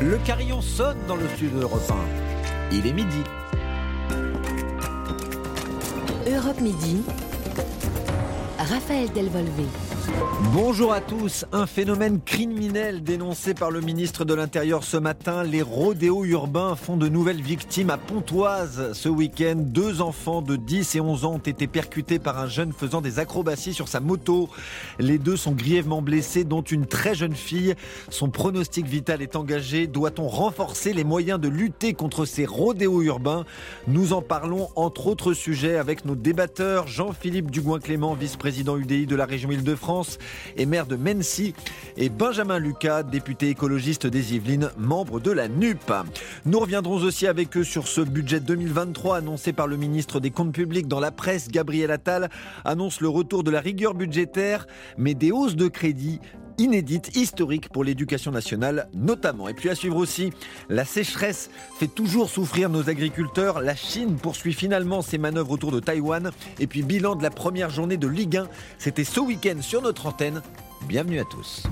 Le 0.00 0.18
carillon 0.18 0.60
sonne 0.60 0.98
dans 1.08 1.16
le 1.16 1.26
sud 1.38 1.52
1. 1.54 1.94
Il 2.70 2.86
est 2.86 2.92
midi. 2.92 3.22
Europe 6.26 6.60
Midi. 6.60 7.02
Raphaël 8.58 9.10
Delvolvé. 9.14 9.64
Bonjour 10.52 10.92
à 10.92 11.00
tous. 11.00 11.44
Un 11.52 11.66
phénomène 11.66 12.20
criminel 12.20 13.02
dénoncé 13.02 13.54
par 13.54 13.70
le 13.70 13.80
ministre 13.80 14.24
de 14.24 14.34
l'Intérieur 14.34 14.84
ce 14.84 14.96
matin. 14.96 15.42
Les 15.42 15.62
rodéos 15.62 16.24
urbains 16.24 16.76
font 16.76 16.96
de 16.96 17.08
nouvelles 17.08 17.42
victimes 17.42 17.90
à 17.90 17.98
Pontoise. 17.98 18.92
Ce 18.92 19.08
week-end, 19.08 19.56
deux 19.56 20.00
enfants 20.00 20.42
de 20.42 20.56
10 20.56 20.94
et 20.96 21.00
11 21.00 21.24
ans 21.24 21.34
ont 21.34 21.38
été 21.38 21.66
percutés 21.66 22.18
par 22.18 22.38
un 22.38 22.46
jeune 22.46 22.72
faisant 22.72 23.00
des 23.00 23.18
acrobaties 23.18 23.74
sur 23.74 23.88
sa 23.88 24.00
moto. 24.00 24.48
Les 24.98 25.18
deux 25.18 25.36
sont 25.36 25.52
grièvement 25.52 26.02
blessés, 26.02 26.44
dont 26.44 26.62
une 26.62 26.86
très 26.86 27.14
jeune 27.14 27.34
fille. 27.34 27.74
Son 28.08 28.28
pronostic 28.28 28.86
vital 28.86 29.22
est 29.22 29.36
engagé. 29.36 29.86
Doit-on 29.86 30.28
renforcer 30.28 30.92
les 30.92 31.04
moyens 31.04 31.40
de 31.40 31.48
lutter 31.48 31.94
contre 31.94 32.24
ces 32.24 32.46
rodéos 32.46 33.02
urbains? 33.02 33.44
Nous 33.88 34.12
en 34.12 34.22
parlons 34.22 34.68
entre 34.76 35.06
autres 35.06 35.34
sujets 35.34 35.76
avec 35.76 36.04
nos 36.04 36.14
débatteurs. 36.14 36.86
Jean-Philippe 36.86 37.50
Dugoin-Clément, 37.50 38.14
vice-président 38.14 38.76
UDI 38.76 39.06
de 39.06 39.16
la 39.16 39.26
région 39.26 39.50
Île-de-France 39.50 39.95
et 40.56 40.66
maire 40.66 40.86
de 40.86 40.96
Mency, 40.96 41.54
et 41.96 42.08
Benjamin 42.08 42.58
Lucas, 42.58 43.02
député 43.02 43.48
écologiste 43.48 44.06
des 44.06 44.34
Yvelines, 44.34 44.70
membre 44.76 45.20
de 45.20 45.30
la 45.30 45.48
NUP. 45.48 45.92
Nous 46.44 46.58
reviendrons 46.58 46.96
aussi 46.96 47.26
avec 47.26 47.56
eux 47.56 47.64
sur 47.64 47.88
ce 47.88 48.00
budget 48.00 48.40
2023 48.40 49.18
annoncé 49.18 49.52
par 49.52 49.66
le 49.66 49.76
ministre 49.76 50.20
des 50.20 50.30
Comptes 50.30 50.52
publics 50.52 50.88
dans 50.88 51.00
la 51.00 51.10
presse. 51.10 51.48
Gabriel 51.48 51.90
Attal 51.90 52.28
annonce 52.64 53.00
le 53.00 53.08
retour 53.08 53.44
de 53.44 53.50
la 53.50 53.60
rigueur 53.60 53.94
budgétaire, 53.94 54.66
mais 54.98 55.14
des 55.14 55.30
hausses 55.30 55.56
de 55.56 55.68
crédit 55.68 56.20
inédite, 56.58 57.16
historique 57.16 57.68
pour 57.68 57.84
l'éducation 57.84 58.30
nationale 58.30 58.88
notamment. 58.94 59.48
Et 59.48 59.54
puis 59.54 59.70
à 59.70 59.74
suivre 59.74 59.96
aussi, 59.96 60.32
la 60.68 60.84
sécheresse 60.84 61.50
fait 61.78 61.88
toujours 61.88 62.30
souffrir 62.30 62.68
nos 62.68 62.88
agriculteurs. 62.88 63.60
La 63.60 63.76
Chine 63.76 64.16
poursuit 64.16 64.52
finalement 64.52 65.02
ses 65.02 65.18
manœuvres 65.18 65.52
autour 65.52 65.72
de 65.72 65.80
Taïwan. 65.80 66.30
Et 66.58 66.66
puis 66.66 66.82
bilan 66.82 67.16
de 67.16 67.22
la 67.22 67.30
première 67.30 67.70
journée 67.70 67.96
de 67.96 68.08
Ligue 68.08 68.36
1, 68.38 68.48
c'était 68.78 69.04
ce 69.04 69.20
week-end 69.20 69.60
sur 69.60 69.82
notre 69.82 70.06
antenne. 70.06 70.42
Bienvenue 70.88 71.20
à 71.20 71.24
tous. 71.24 71.64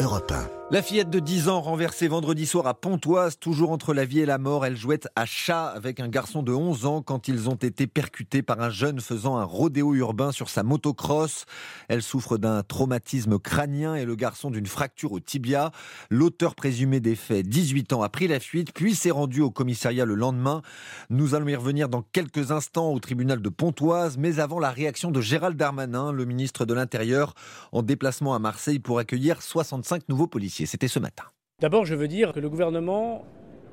Europe 0.00 0.32
1. 0.32 0.61
La 0.72 0.80
fillette 0.80 1.10
de 1.10 1.18
10 1.18 1.50
ans 1.50 1.60
renversée 1.60 2.08
vendredi 2.08 2.46
soir 2.46 2.66
à 2.66 2.72
Pontoise, 2.72 3.38
toujours 3.38 3.72
entre 3.72 3.92
la 3.92 4.06
vie 4.06 4.20
et 4.20 4.24
la 4.24 4.38
mort, 4.38 4.64
elle 4.64 4.74
jouait 4.74 5.00
à 5.16 5.26
chat 5.26 5.66
avec 5.66 6.00
un 6.00 6.08
garçon 6.08 6.42
de 6.42 6.50
11 6.50 6.86
ans 6.86 7.02
quand 7.02 7.28
ils 7.28 7.50
ont 7.50 7.56
été 7.56 7.86
percutés 7.86 8.40
par 8.40 8.58
un 8.62 8.70
jeune 8.70 8.98
faisant 8.98 9.36
un 9.36 9.44
rodéo 9.44 9.92
urbain 9.92 10.32
sur 10.32 10.48
sa 10.48 10.62
motocross. 10.62 11.44
Elle 11.88 12.00
souffre 12.00 12.38
d'un 12.38 12.62
traumatisme 12.62 13.38
crânien 13.38 13.96
et 13.96 14.06
le 14.06 14.16
garçon 14.16 14.50
d'une 14.50 14.64
fracture 14.64 15.12
au 15.12 15.20
tibia. 15.20 15.72
L'auteur 16.08 16.54
présumé 16.54 17.00
des 17.00 17.16
faits, 17.16 17.46
18 17.46 17.92
ans, 17.92 18.02
a 18.02 18.08
pris 18.08 18.26
la 18.26 18.40
fuite 18.40 18.72
puis 18.72 18.94
s'est 18.94 19.10
rendu 19.10 19.42
au 19.42 19.50
commissariat 19.50 20.06
le 20.06 20.14
lendemain. 20.14 20.62
Nous 21.10 21.34
allons 21.34 21.48
y 21.48 21.54
revenir 21.54 21.90
dans 21.90 22.00
quelques 22.00 22.50
instants 22.50 22.94
au 22.94 22.98
tribunal 22.98 23.42
de 23.42 23.48
Pontoise, 23.50 24.16
mais 24.16 24.38
avant 24.38 24.58
la 24.58 24.70
réaction 24.70 25.10
de 25.10 25.20
Gérald 25.20 25.58
Darmanin, 25.58 26.12
le 26.12 26.24
ministre 26.24 26.64
de 26.64 26.72
l'Intérieur, 26.72 27.34
en 27.72 27.82
déplacement 27.82 28.34
à 28.34 28.38
Marseille 28.38 28.78
pour 28.78 28.98
accueillir 28.98 29.42
65 29.42 30.08
nouveaux 30.08 30.28
policiers. 30.28 30.61
C'était 30.66 30.88
ce 30.88 30.98
matin. 30.98 31.24
D'abord, 31.60 31.84
je 31.84 31.94
veux 31.94 32.08
dire 32.08 32.32
que 32.32 32.40
le 32.40 32.48
gouvernement 32.48 33.24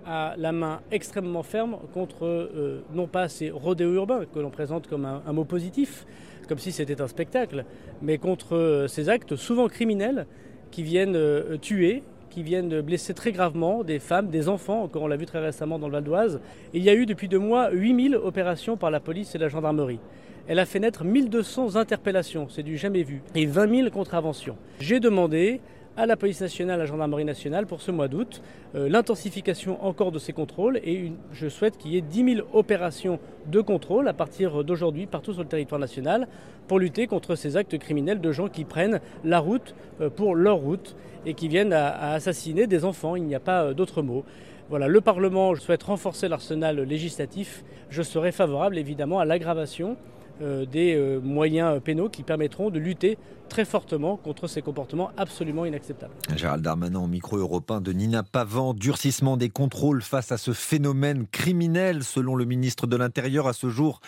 a 0.05 0.35
la 0.37 0.51
main 0.51 0.81
extrêmement 0.91 1.43
ferme 1.43 1.77
contre 1.93 2.25
euh, 2.25 2.83
non 2.93 3.07
pas 3.07 3.27
ces 3.29 3.49
rodéos 3.49 3.93
urbains 3.93 4.25
que 4.25 4.39
l'on 4.39 4.49
présente 4.49 4.87
comme 4.87 5.05
un, 5.05 5.33
mot 5.33 5.45
positif, 5.45 6.05
comme 6.47 6.57
si 6.57 6.71
c'était 6.71 7.01
un 7.01 7.07
spectacle, 7.07 7.65
mais 8.01 8.17
contre 8.17 8.55
euh, 8.55 8.87
ces 8.87 9.09
actes 9.09 9.35
souvent 9.35 9.67
criminels 9.67 10.25
qui 10.71 10.83
viennent 10.83 11.15
euh, 11.15 11.57
tuer, 11.57 12.03
qui 12.29 12.43
viennent 12.43 12.81
blesser 12.81 13.13
très 13.13 13.31
gravement 13.31 13.83
des 13.83 13.99
femmes, 13.99 14.29
des 14.29 14.49
enfants, 14.49 14.83
encore 14.83 15.03
on 15.03 15.07
l'a 15.07 15.17
vu 15.17 15.25
très 15.25 15.39
récemment 15.39 15.79
dans 15.79 15.87
le 15.87 15.93
Val 15.93 16.03
d'Oise. 16.03 16.41
Il 16.73 16.83
y 16.83 16.89
a 16.89 16.93
eu 16.93 17.05
depuis 17.05 17.27
deux 17.27 17.39
mois 17.39 17.71
8000 17.71 18.15
opérations 18.15 18.77
par 18.77 18.91
la 18.91 18.99
police 18.99 19.33
et 19.35 19.37
la 19.37 19.49
gendarmerie. 19.49 19.99
Elle 20.47 20.59
a 20.59 20.65
fait 20.65 20.79
naître 20.79 21.03
1200 21.03 21.75
interpellations, 21.75 22.47
c'est 22.49 22.63
du 22.63 22.77
jamais 22.77 23.03
vu, 23.03 23.21
et 23.35 23.45
20 23.45 23.75
000 23.83 23.89
contraventions. 23.91 24.57
J'ai 24.79 24.99
demandé 24.99 25.61
à 25.99 26.05
la 26.05 26.15
police 26.15 26.39
nationale, 26.39 26.75
à 26.75 26.83
la 26.83 26.85
gendarmerie 26.85 27.25
nationale 27.25 27.67
pour 27.67 27.81
ce 27.81 27.91
mois 27.91 28.07
d'août, 28.07 28.41
euh, 28.73 28.87
l'intensification 28.87 29.83
encore 29.85 30.13
de 30.13 30.19
ces 30.19 30.31
contrôles 30.31 30.77
et 30.77 31.11
je 31.33 31.49
souhaite 31.49 31.77
qu'il 31.77 31.91
y 31.91 31.97
ait 31.97 32.01
10 32.01 32.35
000 32.35 32.47
opérations 32.53 33.19
de 33.47 33.59
contrôle 33.59 34.07
à 34.07 34.13
partir 34.13 34.63
d'aujourd'hui 34.63 35.07
partout 35.07 35.33
sur 35.33 35.41
le 35.41 35.49
territoire 35.49 35.77
national 35.77 36.29
pour 36.69 36.79
lutter 36.79 37.05
contre 37.05 37.35
ces 37.35 37.57
actes 37.57 37.77
criminels 37.77 38.21
de 38.21 38.31
gens 38.31 38.47
qui 38.47 38.63
prennent 38.63 39.01
la 39.25 39.39
route 39.39 39.75
euh, 39.99 40.09
pour 40.09 40.35
leur 40.35 40.55
route 40.55 40.95
et 41.25 41.33
qui 41.33 41.49
viennent 41.49 41.73
à, 41.73 42.13
assassiner 42.13 42.65
des 42.65 42.85
enfants. 42.85 43.17
Il 43.17 43.23
n'y 43.23 43.35
a 43.35 43.41
pas 43.41 43.63
euh, 43.63 43.73
d'autre 43.73 44.01
mot. 44.01 44.23
Voilà, 44.69 44.87
le 44.87 45.01
Parlement 45.01 45.53
souhaite 45.55 45.83
renforcer 45.83 46.29
l'arsenal 46.29 46.79
législatif. 46.79 47.65
Je 47.89 48.03
serai 48.03 48.31
favorable 48.31 48.77
évidemment 48.77 49.19
à 49.19 49.25
l'aggravation 49.25 49.97
des 50.39 51.19
moyens 51.21 51.81
pénaux 51.81 52.09
qui 52.09 52.23
permettront 52.23 52.69
de 52.69 52.79
lutter 52.79 53.17
très 53.49 53.65
fortement 53.65 54.15
contre 54.15 54.47
ces 54.47 54.61
comportements 54.61 55.11
absolument 55.17 55.65
inacceptables. 55.65 56.13
Gérald 56.35 56.63
Darmanin 56.63 56.99
au 56.99 57.07
micro 57.07 57.35
européen 57.35 57.81
de 57.81 57.91
Nina 57.91 58.23
Pavan, 58.23 58.73
durcissement 58.73 59.35
des 59.35 59.49
contrôles 59.49 60.01
face 60.01 60.31
à 60.31 60.37
ce 60.37 60.53
phénomène 60.53 61.25
criminel 61.27 62.03
selon 62.03 62.35
le 62.35 62.45
ministre 62.45 62.87
de 62.87 62.95
l'Intérieur 62.95 63.47
à 63.47 63.53
ce 63.53 63.69
jour. 63.69 63.99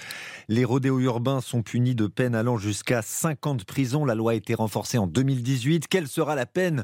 Les 0.48 0.64
rodéos 0.64 1.00
urbains 1.00 1.42
sont 1.42 1.64
punis 1.64 1.96
de 1.96 2.08
peine 2.08 2.36
allant 2.36 2.58
jusqu'à 2.58 3.02
50 3.02 3.66
prisons. 3.66 4.06
La 4.06 4.16
loi 4.16 4.32
a 4.32 4.36
été 4.36 4.54
renforcée 4.54 4.98
en 4.98 5.08
2018. 5.08 5.88
Quelle 5.88 6.08
sera 6.08 6.36
la 6.36 6.46
peine 6.46 6.84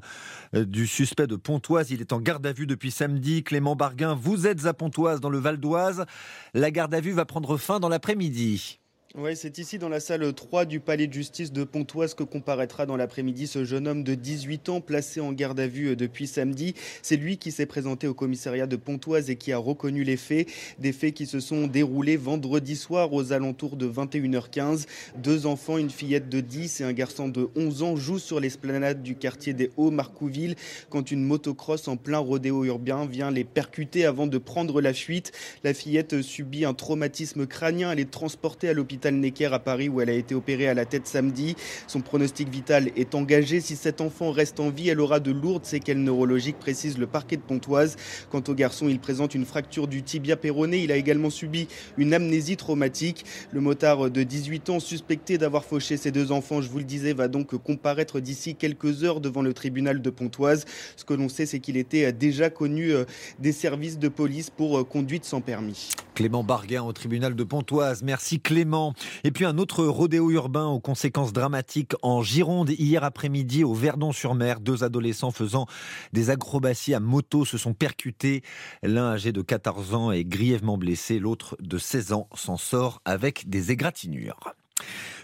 euh, 0.55 0.65
du 0.65 0.87
suspect 0.87 1.27
de 1.27 1.35
Pontoise? 1.35 1.91
Il 1.91 2.01
est 2.01 2.11
en 2.11 2.19
garde 2.19 2.45
à 2.45 2.51
vue 2.51 2.67
depuis 2.67 2.91
samedi. 2.91 3.43
Clément 3.43 3.75
Barguin, 3.75 4.15
vous 4.19 4.47
êtes 4.47 4.65
à 4.65 4.73
Pontoise 4.73 5.21
dans 5.21 5.29
le 5.29 5.37
Val 5.37 5.57
d'Oise. 5.57 6.05
La 6.53 6.71
garde 6.71 6.93
à 6.95 6.99
vue 6.99 7.11
va 7.11 7.25
prendre 7.25 7.57
fin 7.57 7.79
dans 7.79 7.89
l'après-midi. 7.89 8.79
Oui, 9.19 9.35
c'est 9.35 9.57
ici 9.57 9.79
dans 9.79 9.89
la 9.89 9.99
salle 9.99 10.31
3 10.31 10.65
du 10.65 10.79
palais 10.79 11.07
de 11.07 11.13
justice 11.13 11.51
de 11.51 11.63
Pontoise 11.63 12.13
que 12.13 12.21
comparaîtra 12.21 12.85
dans 12.85 12.95
l'après-midi 12.95 13.47
ce 13.47 13.65
jeune 13.65 13.87
homme 13.87 14.03
de 14.03 14.13
18 14.13 14.69
ans 14.69 14.79
placé 14.79 15.21
en 15.21 15.33
garde 15.33 15.59
à 15.59 15.65
vue 15.65 15.87
euh, 15.87 15.95
depuis 15.95 16.27
samedi. 16.27 16.75
C'est 17.01 17.15
lui 17.15 17.37
qui 17.37 17.51
s'est 17.51 17.65
présenté 17.65 18.07
au 18.07 18.13
commissariat 18.13 18.67
de 18.67 18.75
Pontoise 18.75 19.31
et 19.31 19.35
qui 19.35 19.51
a 19.51 19.57
reconnu 19.57 20.03
les 20.03 20.17
faits. 20.17 20.47
Des 20.77 20.91
faits 20.91 21.15
qui 21.15 21.25
se 21.25 21.39
sont 21.39 21.65
déroulés 21.65 22.15
vendredi 22.15 22.75
soir 22.75 23.11
aux 23.11 23.33
alentours 23.33 23.75
de 23.75 23.89
21h15. 23.89 24.85
Deux 25.15 25.47
enfants, 25.47 25.79
une 25.79 25.89
fillette 25.89 26.29
de 26.29 26.39
10 26.39 26.81
et 26.81 26.83
un 26.83 26.93
garçon 26.93 27.27
de 27.27 27.49
11 27.55 27.81
ans 27.81 27.95
jouent 27.95 28.19
sur 28.19 28.39
l'esplanade 28.39 29.01
du 29.01 29.15
quartier 29.15 29.53
des 29.53 29.71
Hauts-Marcouville 29.77 30.53
quand 30.91 31.09
une 31.09 31.23
motocross 31.23 31.87
en 31.87 31.97
plein 31.97 32.19
rodéo 32.19 32.65
urbain 32.65 33.07
vient 33.07 33.31
les 33.31 33.45
percuter 33.45 34.05
avant 34.05 34.27
de 34.27 34.37
prendre 34.37 34.79
la 34.79 34.93
fuite. 34.93 35.31
La 35.63 35.73
fillette 35.73 36.21
subit 36.21 36.65
un 36.65 36.75
traumatisme 36.75 37.47
crânien. 37.47 37.91
Elle 37.91 37.99
est 37.99 38.11
transportée 38.11 38.69
à 38.69 38.73
l'hôpital 38.73 39.06
À 39.07 39.59
Paris 39.59 39.87
où 39.87 40.01
elle 40.01 40.09
a 40.09 40.13
été 40.13 40.35
opérée 40.35 40.67
à 40.67 40.73
la 40.73 40.85
tête 40.85 41.07
samedi. 41.07 41.55
Son 41.87 42.01
pronostic 42.01 42.49
vital 42.49 42.89
est 42.95 43.15
engagé. 43.15 43.61
Si 43.61 43.75
cet 43.75 44.01
enfant 44.01 44.31
reste 44.31 44.59
en 44.59 44.69
vie, 44.69 44.89
elle 44.89 44.99
aura 44.99 45.19
de 45.19 45.31
lourdes 45.31 45.65
séquelles 45.65 46.01
neurologiques, 46.01 46.59
précise 46.59 46.97
le 46.97 47.07
parquet 47.07 47.37
de 47.37 47.41
Pontoise. 47.41 47.95
Quant 48.29 48.43
au 48.47 48.53
garçon, 48.53 48.89
il 48.89 48.99
présente 48.99 49.35
une 49.35 49.45
fracture 49.45 49.87
du 49.87 50.03
tibia 50.03 50.35
péroné. 50.35 50.83
Il 50.83 50.91
a 50.91 50.97
également 50.97 51.29
subi 51.29 51.67
une 51.97 52.13
amnésie 52.13 52.57
traumatique. 52.57 53.25
Le 53.51 53.61
motard 53.61 54.09
de 54.09 54.23
18 54.23 54.69
ans, 54.69 54.79
suspecté 54.79 55.37
d'avoir 55.37 55.63
fauché 55.63 55.97
ses 55.97 56.11
deux 56.11 56.31
enfants, 56.31 56.61
je 56.61 56.69
vous 56.69 56.79
le 56.79 56.83
disais, 56.83 57.13
va 57.13 57.27
donc 57.27 57.55
comparaître 57.55 58.19
d'ici 58.19 58.55
quelques 58.55 59.03
heures 59.03 59.21
devant 59.21 59.41
le 59.41 59.53
tribunal 59.53 60.01
de 60.01 60.09
Pontoise. 60.09 60.65
Ce 60.95 61.05
que 61.05 61.13
l'on 61.13 61.29
sait, 61.29 61.45
c'est 61.45 61.59
qu'il 61.59 61.77
était 61.77 62.11
déjà 62.11 62.49
connu 62.49 62.91
euh, 62.91 63.05
des 63.39 63.51
services 63.51 63.99
de 63.99 64.07
police 64.07 64.49
pour 64.49 64.79
euh, 64.79 64.83
conduite 64.83 65.25
sans 65.25 65.41
permis. 65.41 65.89
Clément 66.15 66.43
Barguin 66.43 66.83
au 66.83 66.93
tribunal 66.93 67.35
de 67.35 67.43
Pontoise. 67.43 68.03
Merci 68.03 68.39
Clément. 68.39 68.86
Et 69.23 69.31
puis 69.31 69.45
un 69.45 69.57
autre 69.57 69.85
rodéo 69.85 70.31
urbain 70.31 70.65
aux 70.65 70.79
conséquences 70.79 71.33
dramatiques 71.33 71.93
en 72.01 72.21
Gironde 72.21 72.69
hier 72.69 73.03
après-midi 73.03 73.63
au 73.63 73.73
Verdon-sur-Mer. 73.73 74.59
Deux 74.59 74.83
adolescents 74.83 75.31
faisant 75.31 75.65
des 76.13 76.29
acrobaties 76.29 76.93
à 76.93 76.99
moto 76.99 77.45
se 77.45 77.57
sont 77.57 77.73
percutés. 77.73 78.43
L'un 78.83 79.11
âgé 79.11 79.31
de 79.31 79.41
14 79.41 79.93
ans 79.93 80.11
est 80.11 80.23
grièvement 80.23 80.77
blessé, 80.77 81.19
l'autre 81.19 81.55
de 81.59 81.77
16 81.77 82.13
ans 82.13 82.27
s'en 82.35 82.57
sort 82.57 83.01
avec 83.05 83.49
des 83.49 83.71
égratignures. 83.71 84.53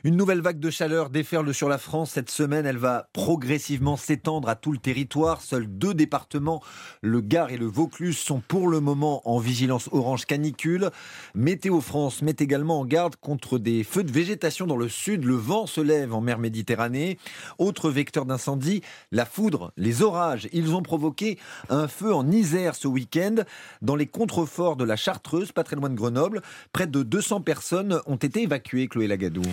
Une 0.05 0.17
nouvelle 0.17 0.41
vague 0.41 0.59
de 0.59 0.69
chaleur 0.69 1.09
déferle 1.09 1.53
sur 1.53 1.69
la 1.69 1.77
France 1.77 2.11
cette 2.11 2.29
semaine. 2.29 2.65
Elle 2.65 2.77
va 2.77 3.07
progressivement 3.13 3.95
s'étendre 3.95 4.49
à 4.49 4.55
tout 4.55 4.73
le 4.73 4.77
territoire. 4.77 5.39
Seuls 5.39 5.65
deux 5.65 5.93
départements, 5.93 6.61
le 7.01 7.21
Gard 7.21 7.51
et 7.51 7.57
le 7.57 7.67
Vaucluse, 7.67 8.17
sont 8.17 8.41
pour 8.45 8.67
le 8.67 8.81
moment 8.81 9.21
en 9.23 9.39
vigilance 9.39 9.87
orange 9.93 10.25
canicule. 10.25 10.89
Météo 11.35 11.79
France 11.79 12.21
met 12.21 12.35
également 12.37 12.81
en 12.81 12.85
garde 12.85 13.15
contre 13.15 13.57
des 13.57 13.85
feux 13.85 14.03
de 14.03 14.11
végétation 14.11 14.67
dans 14.67 14.75
le 14.75 14.89
sud. 14.89 15.23
Le 15.23 15.35
vent 15.35 15.67
se 15.67 15.79
lève 15.79 16.13
en 16.13 16.19
mer 16.19 16.37
Méditerranée. 16.37 17.17
Autre 17.57 17.89
vecteur 17.89 18.25
d'incendie, 18.25 18.81
la 19.13 19.25
foudre, 19.25 19.71
les 19.77 20.01
orages. 20.01 20.49
Ils 20.51 20.75
ont 20.75 20.81
provoqué 20.81 21.39
un 21.69 21.87
feu 21.87 22.13
en 22.13 22.29
Isère 22.29 22.75
ce 22.75 22.89
week-end 22.89 23.35
dans 23.81 23.95
les 23.95 24.07
contreforts 24.07 24.75
de 24.75 24.83
la 24.83 24.97
Chartreuse, 24.97 25.53
pas 25.53 25.63
très 25.63 25.77
loin 25.77 25.89
de 25.89 25.95
Grenoble. 25.95 26.41
Près 26.73 26.87
de 26.87 27.03
200 27.03 27.39
personnes 27.39 28.01
ont 28.05 28.17
été 28.17 28.41
évacuées, 28.41 28.89
Chloé 28.89 29.07
Lagadou. 29.07 29.43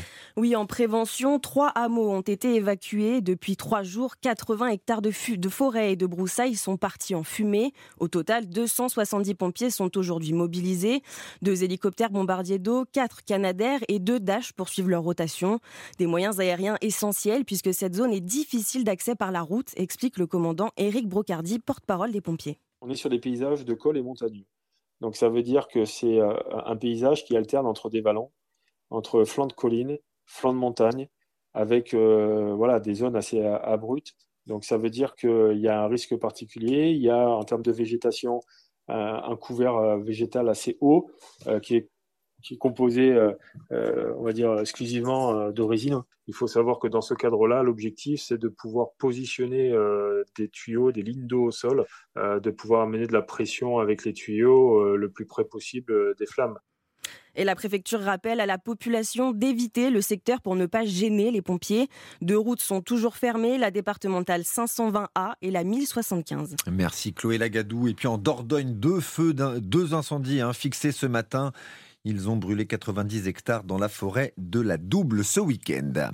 Oui, 0.41 0.57
en 0.57 0.65
prévention, 0.65 1.39
trois 1.39 1.69
hameaux 1.69 2.09
ont 2.09 2.23
été 2.23 2.55
évacués 2.55 3.21
depuis 3.21 3.57
trois 3.57 3.83
jours. 3.83 4.17
80 4.23 4.69
hectares 4.69 5.03
de, 5.03 5.11
de 5.37 5.49
forêt 5.51 5.93
et 5.93 5.97
de 5.97 6.07
broussailles 6.07 6.55
sont 6.55 6.79
partis 6.79 7.15
en 7.15 7.23
fumée. 7.25 7.75
Au 7.99 8.09
total, 8.09 8.49
270 8.49 9.35
pompiers 9.35 9.69
sont 9.69 9.99
aujourd'hui 9.99 10.33
mobilisés. 10.33 11.03
Deux 11.43 11.63
hélicoptères 11.63 12.09
bombardiers 12.09 12.59
d'eau, 12.59 12.87
quatre 12.91 13.23
canadaires 13.23 13.81
et 13.89 13.99
deux 13.99 14.19
Dash 14.19 14.55
poursuivent 14.55 14.89
leur 14.89 15.03
rotation. 15.03 15.61
Des 15.99 16.07
moyens 16.07 16.41
aériens 16.41 16.79
essentiels 16.81 17.45
puisque 17.45 17.75
cette 17.75 17.95
zone 17.95 18.15
est 18.15 18.23
difficile 18.23 18.83
d'accès 18.83 19.15
par 19.15 19.33
la 19.33 19.43
route, 19.43 19.69
explique 19.77 20.17
le 20.17 20.27
commandant 20.27 20.71
Éric 20.79 21.07
Brocardi, 21.07 21.59
porte-parole 21.59 22.13
des 22.13 22.23
pompiers. 22.23 22.59
On 22.81 22.89
est 22.89 22.95
sur 22.95 23.11
des 23.11 23.19
paysages 23.19 23.67
de 23.67 23.75
col 23.75 23.99
et 23.99 24.03
montagneux. 24.03 24.47
Donc 25.03 25.17
ça 25.17 25.29
veut 25.29 25.43
dire 25.43 25.69
que 25.69 25.85
c'est 25.85 26.19
euh, 26.19 26.33
un 26.65 26.77
paysage 26.77 27.27
qui 27.27 27.37
alterne 27.37 27.67
entre 27.67 27.91
des 27.91 28.01
vallons, 28.01 28.31
entre 28.89 29.25
flancs 29.25 29.49
de 29.49 29.53
collines, 29.53 29.99
flancs 30.31 30.55
de 30.55 30.59
montagne, 30.59 31.09
avec 31.55 31.94
euh, 31.94 32.55
voilà, 32.55 32.81
des 32.81 32.94
zones 32.94 33.17
assez 33.17 33.44
abruptes. 33.44 34.15
Donc 34.47 34.65
ça 34.65 34.79
veut 34.79 34.91
dire 34.91 35.15
qu'il 35.17 35.59
y 35.59 35.69
a 35.69 35.82
un 35.82 35.88
risque 35.88 36.17
particulier. 36.17 36.91
Il 36.91 37.03
y 37.03 37.11
a 37.11 37.29
en 37.29 37.43
termes 37.44 37.62
de 37.62 37.73
végétation 37.73 38.41
un, 38.88 39.37
couvert 39.37 39.77
euh, 39.77 39.99
végétal 39.99 40.49
assez 40.49 40.77
haut 40.81 41.11
qui 41.62 41.77
est 41.77 41.91
qui 42.43 42.55
est 42.55 42.56
composé, 42.56 43.15
on 43.71 44.23
va 44.23 44.32
dire, 44.32 44.59
exclusivement 44.61 45.50
de 45.50 45.62
résine. 45.62 46.00
Il 46.27 46.32
faut 46.32 46.47
savoir 46.47 46.79
que 46.79 46.88
dans 46.88 47.03
ce 47.03 47.12
cadre-là, 47.12 47.62
l'objectif, 47.62 48.23
c'est 48.23 48.38
de 48.38 48.49
pouvoir 48.49 48.93
positionner 48.99 49.75
des 50.38 50.49
tuyaux, 50.49 50.91
des 50.91 51.03
lignes 51.03 51.27
d'eau 51.27 51.49
au 51.49 51.50
sol, 51.50 51.85
de 52.17 52.50
pouvoir 52.50 52.81
amener 52.81 53.06
de 53.06 53.12
la 53.12 53.21
pression 53.21 53.79
avec 53.79 54.06
les 54.06 54.15
tuyaux 54.15 54.97
le 54.97 55.11
plus 55.11 55.27
près 55.27 55.44
possible 55.44 56.15
des 56.17 56.25
flammes. 56.25 56.59
Et 57.37 57.44
la 57.44 57.55
préfecture 57.55 58.00
rappelle 58.00 58.41
à 58.41 58.47
la 58.47 58.59
population 58.59 59.32
d'éviter 59.32 59.91
le 59.91 60.00
secteur 60.00 60.41
pour 60.41 60.56
ne 60.56 60.67
pas 60.67 60.85
gêner 60.85 61.31
les 61.31 61.43
pompiers. 61.43 61.88
Deux 62.23 62.38
routes 62.38 62.61
sont 62.61 62.81
toujours 62.81 63.17
fermées, 63.17 63.59
la 63.59 63.71
départementale 63.71 64.43
520A 64.43 65.35
et 65.43 65.50
la 65.50 65.65
1075. 65.65 66.56
Merci 66.71 67.12
Chloé 67.12 67.38
Lagadou. 67.38 67.88
Et 67.88 67.94
puis 67.94 68.09
en 68.09 68.19
Dordogne, 68.19 68.75
deux 68.75 69.00
feux, 69.00 69.35
deux 69.35 69.94
incendies 69.94 70.41
hein, 70.41 70.53
fixés 70.53 70.93
ce 70.93 71.06
matin. 71.06 71.53
Ils 72.06 72.31
ont 72.31 72.37
brûlé 72.38 72.64
90 72.64 73.29
hectares 73.29 73.62
dans 73.62 73.76
la 73.76 73.91
forêt 73.91 74.32
de 74.38 74.58
la 74.58 74.79
Double 74.79 75.23
ce 75.23 75.38
week-end. 75.38 76.12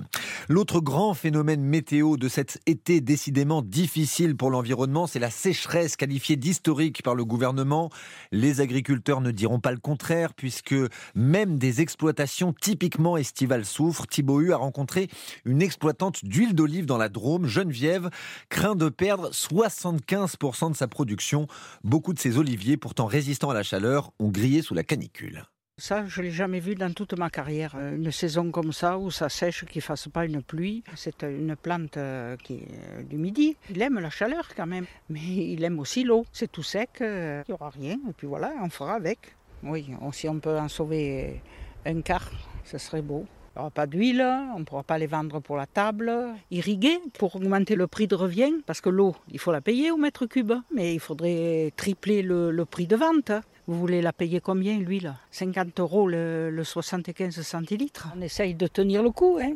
L'autre 0.49 0.81
grand 0.81 1.13
phénomène 1.13 1.63
météo 1.63 2.17
de 2.17 2.27
cet 2.27 2.59
été 2.65 2.99
décidément 2.99 3.61
difficile 3.61 4.35
pour 4.35 4.49
l'environnement, 4.49 5.07
c'est 5.07 5.19
la 5.19 5.29
sécheresse 5.29 5.95
qualifiée 5.95 6.35
d'historique 6.35 7.03
par 7.03 7.15
le 7.15 7.23
gouvernement. 7.23 7.89
Les 8.33 8.59
agriculteurs 8.59 9.21
ne 9.21 9.31
diront 9.31 9.61
pas 9.61 9.71
le 9.71 9.77
contraire 9.77 10.33
puisque 10.33 10.75
même 11.15 11.57
des 11.57 11.79
exploitations 11.79 12.51
typiquement 12.51 13.15
estivales 13.15 13.63
souffrent. 13.63 14.07
Thibaut 14.07 14.51
a 14.51 14.57
rencontré 14.57 15.07
une 15.45 15.61
exploitante 15.61 16.25
d'huile 16.25 16.53
d'olive 16.53 16.85
dans 16.85 16.97
la 16.97 17.07
Drôme, 17.07 17.47
Geneviève, 17.47 18.09
craint 18.49 18.75
de 18.75 18.89
perdre 18.89 19.29
75% 19.31 20.71
de 20.71 20.75
sa 20.75 20.89
production. 20.89 21.47
Beaucoup 21.85 22.11
de 22.13 22.19
ces 22.19 22.37
oliviers, 22.37 22.75
pourtant 22.75 23.05
résistants 23.05 23.51
à 23.51 23.53
la 23.53 23.63
chaleur, 23.63 24.11
ont 24.19 24.27
grillé 24.27 24.61
sous 24.61 24.73
la 24.73 24.83
canicule. 24.83 25.45
Ça, 25.79 26.07
je 26.07 26.21
ne 26.21 26.25
l'ai 26.25 26.31
jamais 26.31 26.59
vu 26.59 26.73
dans 26.73 26.91
toute 26.91 27.13
ma 27.19 27.29
carrière. 27.29 27.75
Euh, 27.77 27.95
une 27.95 28.11
saison 28.11 28.49
comme 28.49 28.73
ça 28.73 28.97
où 28.97 29.11
ça 29.11 29.29
sèche, 29.29 29.63
qu'il 29.65 29.77
ne 29.77 29.83
fasse 29.83 30.07
pas 30.07 30.25
une 30.25 30.41
pluie. 30.41 30.83
C'est 30.95 31.21
une 31.21 31.55
plante 31.55 31.97
euh, 31.97 32.35
qui 32.35 32.55
est 32.55 32.67
euh, 32.95 33.03
du 33.03 33.17
midi. 33.17 33.55
Il 33.69 33.79
aime 33.83 33.99
la 33.99 34.09
chaleur 34.09 34.47
quand 34.55 34.65
même, 34.65 34.87
mais 35.07 35.19
il 35.19 35.63
aime 35.63 35.79
aussi 35.79 36.03
l'eau. 36.03 36.25
C'est 36.31 36.51
tout 36.51 36.63
sec, 36.63 36.89
il 36.99 37.43
n'y 37.47 37.53
aura 37.53 37.69
rien. 37.69 37.97
Et 38.09 38.13
puis 38.13 38.25
voilà, 38.25 38.53
on 38.63 38.71
fera 38.71 38.95
avec. 38.95 39.35
Oui, 39.61 39.85
si 40.13 40.27
on 40.27 40.39
peut 40.39 40.57
en 40.57 40.67
sauver 40.67 41.43
un 41.85 42.01
quart, 42.01 42.31
ce 42.63 42.79
serait 42.79 43.03
beau. 43.03 43.27
Il 43.55 43.59
n'y 43.59 43.61
aura 43.61 43.69
pas 43.69 43.85
d'huile, 43.85 44.25
on 44.55 44.59
ne 44.59 44.63
pourra 44.63 44.83
pas 44.83 44.97
les 44.97 45.07
vendre 45.07 45.39
pour 45.41 45.57
la 45.57 45.67
table. 45.67 46.11
Irriguer 46.49 46.97
pour 47.19 47.35
augmenter 47.35 47.75
le 47.75 47.85
prix 47.85 48.07
de 48.07 48.15
revient, 48.15 48.53
parce 48.65 48.81
que 48.81 48.89
l'eau, 48.89 49.15
il 49.29 49.37
faut 49.37 49.51
la 49.51 49.61
payer 49.61 49.91
au 49.91 49.97
mètre 49.97 50.25
cube, 50.25 50.53
mais 50.73 50.95
il 50.95 50.99
faudrait 50.99 51.71
tripler 51.75 52.23
le 52.23 52.65
prix 52.65 52.87
de 52.87 52.95
vente. 52.95 53.31
Vous 53.67 53.77
voulez 53.77 54.01
la 54.01 54.13
payer 54.13 54.39
combien, 54.39 54.79
l'huile 54.79 55.13
50 55.31 55.81
euros 55.81 56.07
le, 56.07 56.49
le 56.49 56.63
75 56.63 57.41
centilitres? 57.41 58.07
On 58.15 58.21
essaye 58.21 58.55
de 58.55 58.65
tenir 58.65 59.03
le 59.03 59.11
coup, 59.11 59.39
hein 59.41 59.55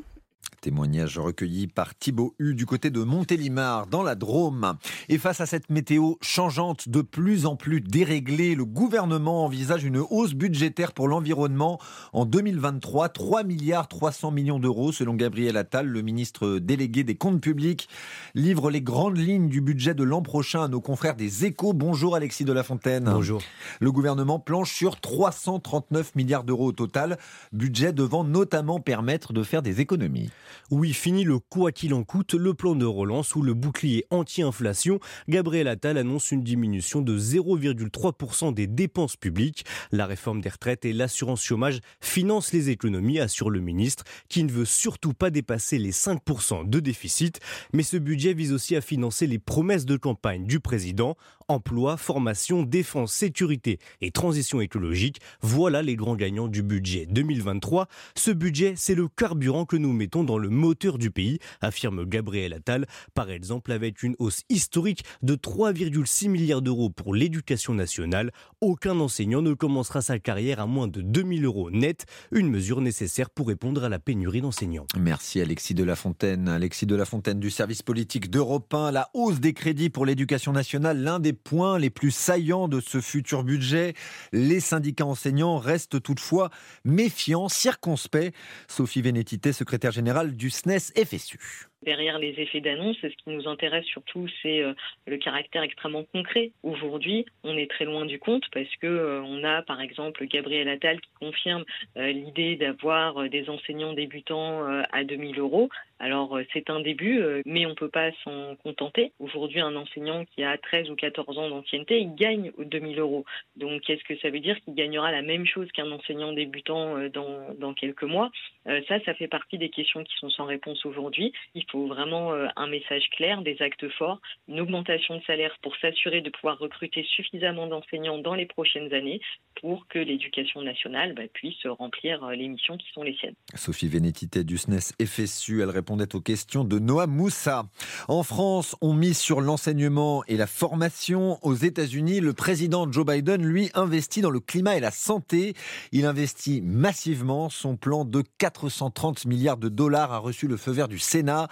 Témoignage 0.61 1.17
recueilli 1.17 1.65
par 1.65 1.95
Thibaut 1.95 2.35
Hu 2.37 2.53
du 2.53 2.67
côté 2.67 2.91
de 2.91 3.01
Montélimar, 3.01 3.87
dans 3.87 4.03
la 4.03 4.13
Drôme. 4.13 4.75
Et 5.09 5.17
face 5.17 5.41
à 5.41 5.47
cette 5.47 5.71
météo 5.71 6.13
changeante, 6.21 6.87
de 6.87 7.01
plus 7.01 7.47
en 7.47 7.55
plus 7.55 7.81
déréglée, 7.81 8.53
le 8.53 8.65
gouvernement 8.65 9.43
envisage 9.43 9.83
une 9.83 9.97
hausse 9.97 10.35
budgétaire 10.35 10.91
pour 10.91 11.07
l'environnement 11.07 11.79
en 12.13 12.25
2023, 12.25 13.09
3 13.09 13.43
milliards 13.43 13.87
300 13.87 14.29
millions 14.29 14.59
d'euros, 14.59 14.91
selon 14.91 15.15
Gabriel 15.15 15.57
Attal, 15.57 15.87
le 15.87 16.03
ministre 16.03 16.59
délégué 16.59 17.03
des 17.03 17.15
comptes 17.15 17.41
publics, 17.41 17.89
livre 18.35 18.69
les 18.69 18.83
grandes 18.83 19.17
lignes 19.17 19.49
du 19.49 19.61
budget 19.61 19.95
de 19.95 20.03
l'an 20.03 20.21
prochain 20.21 20.63
à 20.63 20.67
nos 20.67 20.79
confrères 20.79 21.15
des 21.15 21.43
Échos. 21.45 21.73
Bonjour 21.73 22.15
Alexis 22.15 22.45
de 22.45 22.53
la 22.53 22.61
Fontaine. 22.61 23.05
Bonjour. 23.05 23.41
Le 23.79 23.91
gouvernement 23.91 24.37
planche 24.37 24.71
sur 24.71 24.99
339 24.99 26.13
milliards 26.15 26.43
d'euros 26.43 26.67
au 26.67 26.71
total, 26.71 27.17
budget 27.51 27.93
devant 27.93 28.23
notamment 28.23 28.79
permettre 28.79 29.33
de 29.33 29.41
faire 29.41 29.63
des 29.63 29.81
économies. 29.81 30.29
Oui, 30.69 30.93
fini 30.93 31.23
le 31.23 31.39
quoi 31.39 31.71
qu'il 31.71 31.93
en 31.93 32.03
coûte, 32.03 32.33
le 32.33 32.53
plan 32.53 32.75
de 32.75 32.85
relance 32.85 33.35
ou 33.35 33.41
le 33.41 33.53
bouclier 33.53 34.05
anti-inflation. 34.09 34.99
Gabriel 35.27 35.67
Attal 35.67 35.97
annonce 35.97 36.31
une 36.31 36.43
diminution 36.43 37.01
de 37.01 37.17
0,3% 37.17 38.53
des 38.53 38.67
dépenses 38.67 39.15
publiques. 39.15 39.65
La 39.91 40.05
réforme 40.05 40.41
des 40.41 40.49
retraites 40.49 40.85
et 40.85 40.93
l'assurance 40.93 41.43
chômage 41.43 41.79
financent 41.99 42.53
les 42.53 42.69
économies, 42.69 43.19
assure 43.19 43.49
le 43.49 43.59
ministre, 43.59 44.03
qui 44.29 44.43
ne 44.43 44.51
veut 44.51 44.65
surtout 44.65 45.13
pas 45.13 45.29
dépasser 45.29 45.77
les 45.77 45.91
5% 45.91 46.69
de 46.69 46.79
déficit. 46.79 47.39
Mais 47.73 47.83
ce 47.83 47.97
budget 47.97 48.33
vise 48.33 48.53
aussi 48.53 48.75
à 48.75 48.81
financer 48.81 49.27
les 49.27 49.39
promesses 49.39 49.85
de 49.85 49.97
campagne 49.97 50.45
du 50.45 50.59
président. 50.59 51.15
Emploi, 51.51 51.97
formation, 51.97 52.63
défense, 52.63 53.11
sécurité 53.11 53.77
et 53.99 54.11
transition 54.11 54.61
écologique, 54.61 55.19
voilà 55.41 55.81
les 55.81 55.97
grands 55.97 56.15
gagnants 56.15 56.47
du 56.47 56.63
budget 56.63 57.05
2023. 57.07 57.89
Ce 58.15 58.31
budget, 58.31 58.75
c'est 58.77 58.95
le 58.95 59.09
carburant 59.09 59.65
que 59.65 59.75
nous 59.75 59.91
mettons 59.91 60.23
dans 60.23 60.37
le 60.37 60.47
moteur 60.47 60.97
du 60.97 61.11
pays, 61.11 61.39
affirme 61.59 62.05
Gabriel 62.05 62.53
Attal, 62.53 62.87
par 63.13 63.29
exemple 63.29 63.73
avec 63.73 64.01
une 64.01 64.15
hausse 64.17 64.43
historique 64.47 65.03
de 65.23 65.35
3,6 65.35 66.29
milliards 66.29 66.61
d'euros 66.61 66.89
pour 66.89 67.13
l'éducation 67.13 67.73
nationale. 67.73 68.31
Aucun 68.61 68.97
enseignant 69.01 69.41
ne 69.41 69.53
commencera 69.53 70.01
sa 70.01 70.19
carrière 70.19 70.61
à 70.61 70.67
moins 70.67 70.87
de 70.87 71.01
2000 71.01 71.43
euros 71.43 71.69
net, 71.69 72.05
une 72.31 72.49
mesure 72.49 72.79
nécessaire 72.79 73.29
pour 73.29 73.49
répondre 73.49 73.83
à 73.83 73.89
la 73.89 73.99
pénurie 73.99 74.39
d'enseignants. 74.39 74.87
Merci 74.97 75.41
Alexis 75.41 75.73
de 75.73 75.83
la 75.83 75.97
Fontaine. 75.97 76.47
Alexis 76.47 76.85
de 76.85 76.95
la 76.95 77.03
Fontaine 77.03 77.41
du 77.41 77.49
service 77.49 77.81
politique 77.81 78.29
d'Europe 78.29 78.73
1. 78.73 78.91
La 78.91 79.09
hausse 79.13 79.41
des 79.41 79.51
crédits 79.51 79.89
pour 79.89 80.05
l'éducation 80.05 80.53
nationale, 80.53 81.01
l'un 81.01 81.19
des 81.19 81.40
points 81.43 81.79
les 81.79 81.89
plus 81.89 82.11
saillants 82.11 82.67
de 82.67 82.79
ce 82.79 83.01
futur 83.01 83.43
budget. 83.43 83.93
Les 84.31 84.59
syndicats 84.59 85.05
enseignants 85.05 85.57
restent 85.57 86.01
toutefois 86.01 86.49
méfiants, 86.85 87.49
circonspects. 87.49 88.33
Sophie 88.67 89.01
Vénétité, 89.01 89.53
secrétaire 89.53 89.91
générale 89.91 90.35
du 90.35 90.49
SNES 90.49 90.91
FSU. 91.05 91.70
Derrière 91.83 92.19
les 92.19 92.39
effets 92.39 92.61
d'annonce, 92.61 92.97
ce 93.01 93.07
qui 93.07 93.31
nous 93.31 93.47
intéresse 93.47 93.85
surtout, 93.85 94.27
c'est 94.43 94.61
euh, 94.61 94.73
le 95.07 95.17
caractère 95.17 95.63
extrêmement 95.63 96.03
concret. 96.03 96.51
Aujourd'hui, 96.61 97.25
on 97.43 97.57
est 97.57 97.69
très 97.69 97.85
loin 97.85 98.05
du 98.05 98.19
compte 98.19 98.43
parce 98.53 98.69
que 98.79 98.85
euh, 98.85 99.23
on 99.23 99.43
a, 99.43 99.63
par 99.63 99.81
exemple, 99.81 100.23
Gabriel 100.27 100.69
Attal 100.69 101.01
qui 101.01 101.09
confirme 101.19 101.65
euh, 101.97 102.11
l'idée 102.11 102.55
d'avoir 102.55 103.27
des 103.29 103.49
enseignants 103.49 103.93
débutants 103.93 104.63
à 104.91 105.03
2000 105.03 105.39
euros. 105.39 105.69
Alors, 105.99 106.39
c'est 106.53 106.69
un 106.69 106.79
début, 106.79 107.21
mais 107.45 107.65
on 107.67 107.69
ne 107.69 107.75
peut 107.75 107.89
pas 107.89 108.11
s'en 108.23 108.55
contenter. 108.63 109.11
Aujourd'hui, 109.19 109.59
un 109.59 109.75
enseignant 109.75 110.25
qui 110.25 110.43
a 110.43 110.57
13 110.57 110.89
ou 110.89 110.95
14 110.95 111.37
ans 111.37 111.49
d'ancienneté, 111.49 111.99
il 111.99 112.15
gagne 112.15 112.51
2000 112.57 112.99
euros. 112.99 113.23
Donc, 113.55 113.81
qu'est-ce 113.81 114.03
que 114.03 114.17
ça 114.17 114.31
veut 114.31 114.39
dire 114.39 114.59
qu'il 114.61 114.73
gagnera 114.73 115.11
la 115.11 115.21
même 115.21 115.45
chose 115.45 115.71
qu'un 115.71 115.91
enseignant 115.91 116.33
débutant 116.33 117.07
dans, 117.09 117.53
dans 117.59 117.73
quelques 117.75 118.03
mois? 118.03 118.31
Ça, 118.65 118.99
ça 119.05 119.13
fait 119.13 119.27
partie 119.27 119.59
des 119.59 119.69
questions 119.69 120.03
qui 120.03 120.13
sont 120.17 120.31
sans 120.31 120.45
réponse 120.45 120.83
aujourd'hui 120.85 121.33
faut 121.71 121.87
vraiment 121.87 122.33
euh, 122.33 122.47
un 122.55 122.67
message 122.67 123.03
clair, 123.15 123.41
des 123.41 123.57
actes 123.61 123.87
forts, 123.97 124.19
une 124.47 124.59
augmentation 124.59 125.17
de 125.17 125.23
salaire 125.23 125.55
pour 125.61 125.75
s'assurer 125.77 126.21
de 126.21 126.29
pouvoir 126.29 126.57
recruter 126.59 127.05
suffisamment 127.15 127.67
d'enseignants 127.67 128.17
dans 128.17 128.35
les 128.35 128.45
prochaines 128.45 128.93
années 128.93 129.21
pour 129.61 129.87
que 129.87 129.99
l'éducation 129.99 130.61
nationale 130.61 131.13
bah, 131.13 131.23
puisse 131.33 131.65
remplir 131.65 132.23
euh, 132.23 132.35
les 132.35 132.47
missions 132.47 132.77
qui 132.77 132.87
sont 132.93 133.03
les 133.03 133.15
siennes. 133.15 133.35
Sophie 133.55 133.87
Vénétité 133.87 134.43
du 134.43 134.57
SNES 134.57 134.93
FSU, 135.05 135.61
elle 135.61 135.69
répondait 135.69 136.15
aux 136.15 136.21
questions 136.21 136.63
de 136.63 136.79
Noah 136.79 137.07
Moussa. 137.07 137.65
En 138.07 138.23
France, 138.23 138.75
on 138.81 138.93
mise 138.93 139.19
sur 139.19 139.41
l'enseignement 139.41 140.23
et 140.27 140.37
la 140.37 140.47
formation. 140.47 141.37
Aux 141.41 141.55
États-Unis, 141.55 142.19
le 142.19 142.33
président 142.33 142.91
Joe 142.91 143.05
Biden, 143.05 143.43
lui, 143.45 143.69
investit 143.73 144.21
dans 144.21 144.29
le 144.29 144.39
climat 144.39 144.77
et 144.77 144.79
la 144.79 144.91
santé. 144.91 145.53
Il 145.91 146.05
investit 146.05 146.61
massivement. 146.61 147.49
Son 147.49 147.77
plan 147.77 148.05
de 148.05 148.23
430 148.37 149.25
milliards 149.25 149.57
de 149.57 149.69
dollars 149.69 150.11
a 150.11 150.17
reçu 150.17 150.47
le 150.47 150.57
feu 150.57 150.71
vert 150.71 150.87
du 150.87 150.99
Sénat. 150.99 151.47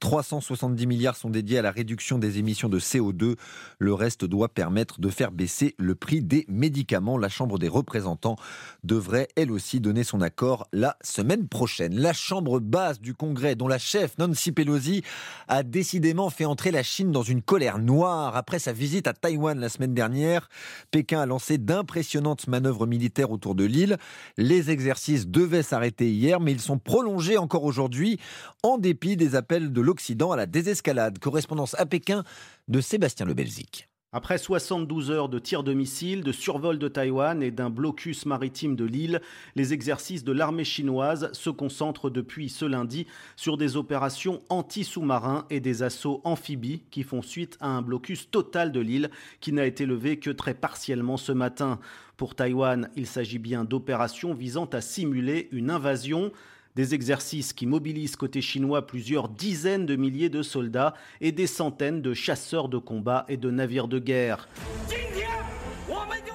370 0.00 0.86
milliards 0.86 1.16
sont 1.16 1.30
dédiés 1.30 1.58
à 1.58 1.62
la 1.62 1.70
réduction 1.70 2.18
des 2.18 2.38
émissions 2.38 2.68
de 2.68 2.78
CO2. 2.78 3.36
Le 3.78 3.94
reste 3.94 4.24
doit 4.24 4.48
permettre 4.48 5.00
de 5.00 5.08
faire 5.08 5.32
baisser 5.32 5.74
le 5.78 5.94
prix 5.94 6.22
des 6.22 6.44
médicaments. 6.48 7.18
La 7.18 7.28
Chambre 7.28 7.58
des 7.58 7.68
représentants 7.68 8.36
devrait 8.82 9.28
elle 9.36 9.50
aussi 9.50 9.80
donner 9.80 10.04
son 10.04 10.20
accord 10.20 10.68
la 10.72 10.96
semaine 11.02 11.48
prochaine. 11.48 11.94
La 11.94 12.12
Chambre 12.12 12.60
basse 12.60 13.00
du 13.00 13.14
Congrès, 13.14 13.54
dont 13.54 13.68
la 13.68 13.78
chef 13.78 14.18
Nancy 14.18 14.52
Pelosi 14.52 15.02
a 15.48 15.62
décidément 15.62 16.30
fait 16.30 16.44
entrer 16.44 16.70
la 16.70 16.82
Chine 16.82 17.12
dans 17.12 17.22
une 17.22 17.42
colère 17.42 17.78
noire 17.78 18.36
après 18.36 18.58
sa 18.58 18.72
visite 18.72 19.06
à 19.06 19.12
Taïwan 19.12 19.58
la 19.58 19.68
semaine 19.68 19.94
dernière. 19.94 20.48
Pékin 20.90 21.20
a 21.20 21.26
lancé 21.26 21.58
d'impressionnantes 21.58 22.46
manœuvres 22.48 22.86
militaires 22.86 23.30
autour 23.30 23.54
de 23.54 23.64
l'île. 23.64 23.98
Les 24.36 24.70
exercices 24.70 25.26
devaient 25.28 25.62
s'arrêter 25.62 26.10
hier, 26.10 26.40
mais 26.40 26.52
ils 26.52 26.60
sont 26.60 26.78
prolongés 26.78 27.38
encore 27.38 27.64
aujourd'hui 27.64 28.18
en 28.62 28.78
dépit 28.78 29.16
des 29.16 29.34
appels 29.34 29.53
de 29.60 29.80
l'Occident 29.80 30.32
à 30.32 30.36
la 30.36 30.46
désescalade. 30.46 31.18
Correspondance 31.18 31.74
à 31.78 31.86
Pékin 31.86 32.24
de 32.68 32.80
Sébastien 32.80 33.26
Le 33.26 33.34
Belzic. 33.34 33.88
Après 34.16 34.38
72 34.38 35.10
heures 35.10 35.28
de 35.28 35.40
tirs 35.40 35.64
de 35.64 35.72
missiles, 35.72 36.22
de 36.22 36.30
survol 36.30 36.78
de 36.78 36.86
Taïwan 36.86 37.42
et 37.42 37.50
d'un 37.50 37.68
blocus 37.68 38.26
maritime 38.26 38.76
de 38.76 38.84
l'île, 38.84 39.20
les 39.56 39.72
exercices 39.72 40.22
de 40.22 40.30
l'armée 40.30 40.62
chinoise 40.62 41.30
se 41.32 41.50
concentrent 41.50 42.10
depuis 42.10 42.48
ce 42.48 42.64
lundi 42.64 43.08
sur 43.34 43.56
des 43.56 43.76
opérations 43.76 44.40
anti-sous-marins 44.50 45.46
et 45.50 45.58
des 45.58 45.82
assauts 45.82 46.20
amphibies 46.22 46.84
qui 46.92 47.02
font 47.02 47.22
suite 47.22 47.56
à 47.58 47.66
un 47.66 47.82
blocus 47.82 48.30
total 48.30 48.70
de 48.70 48.78
l'île 48.78 49.10
qui 49.40 49.52
n'a 49.52 49.66
été 49.66 49.84
levé 49.84 50.20
que 50.20 50.30
très 50.30 50.54
partiellement 50.54 51.16
ce 51.16 51.32
matin. 51.32 51.80
Pour 52.16 52.36
Taïwan, 52.36 52.90
il 52.94 53.08
s'agit 53.08 53.40
bien 53.40 53.64
d'opérations 53.64 54.32
visant 54.32 54.66
à 54.66 54.80
simuler 54.80 55.48
une 55.50 55.70
invasion. 55.70 56.30
Des 56.76 56.92
exercices 56.92 57.52
qui 57.52 57.66
mobilisent 57.66 58.16
côté 58.16 58.40
chinois 58.40 58.84
plusieurs 58.84 59.28
dizaines 59.28 59.86
de 59.86 59.94
milliers 59.94 60.28
de 60.28 60.42
soldats 60.42 60.94
et 61.20 61.30
des 61.30 61.46
centaines 61.46 62.02
de 62.02 62.14
chasseurs 62.14 62.68
de 62.68 62.78
combat 62.78 63.24
et 63.28 63.36
de 63.36 63.48
navires 63.48 63.86
de 63.86 64.00
guerre. 64.00 64.48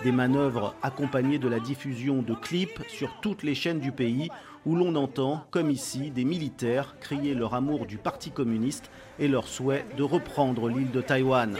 Des 0.05 0.13
manœuvres 0.13 0.75
accompagnées 0.81 1.39
de 1.39 1.49
la 1.49 1.59
diffusion 1.59 2.21
de 2.21 2.33
clips 2.33 2.81
sur 2.87 3.19
toutes 3.21 3.43
les 3.43 3.53
chaînes 3.53 3.81
du 3.81 3.91
pays 3.91 4.29
où 4.65 4.77
l'on 4.77 4.95
entend, 4.95 5.45
comme 5.51 5.69
ici, 5.69 6.09
des 6.09 6.23
militaires 6.23 6.95
crier 7.01 7.33
leur 7.33 7.53
amour 7.53 7.85
du 7.85 7.97
Parti 7.97 8.31
communiste 8.31 8.89
et 9.19 9.27
leur 9.27 9.45
souhait 9.45 9.85
de 9.97 10.03
reprendre 10.03 10.69
l'île 10.69 10.91
de 10.91 11.01
Taïwan. 11.01 11.57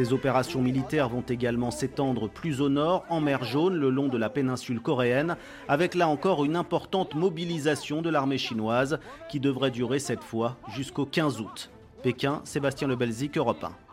Ces 0.00 0.14
opérations 0.14 0.62
militaires 0.62 1.10
vont 1.10 1.24
également 1.28 1.70
s'étendre 1.70 2.30
plus 2.30 2.62
au 2.62 2.70
nord, 2.70 3.04
en 3.10 3.20
mer 3.20 3.44
Jaune, 3.44 3.74
le 3.74 3.90
long 3.90 4.08
de 4.08 4.16
la 4.16 4.30
péninsule 4.30 4.80
coréenne, 4.80 5.36
avec 5.68 5.94
là 5.94 6.08
encore 6.08 6.42
une 6.46 6.56
importante 6.56 7.14
mobilisation 7.14 8.00
de 8.00 8.08
l'armée 8.08 8.38
chinoise 8.38 8.98
qui 9.28 9.40
devrait 9.40 9.70
durer 9.70 9.98
cette 9.98 10.24
fois 10.24 10.56
jusqu'au 10.68 11.04
15 11.04 11.42
août. 11.42 11.70
Pékin, 12.02 12.40
Sébastien 12.44 12.88
Lebelzik, 12.88 13.36
Europe 13.36 13.62
1. 13.62 13.89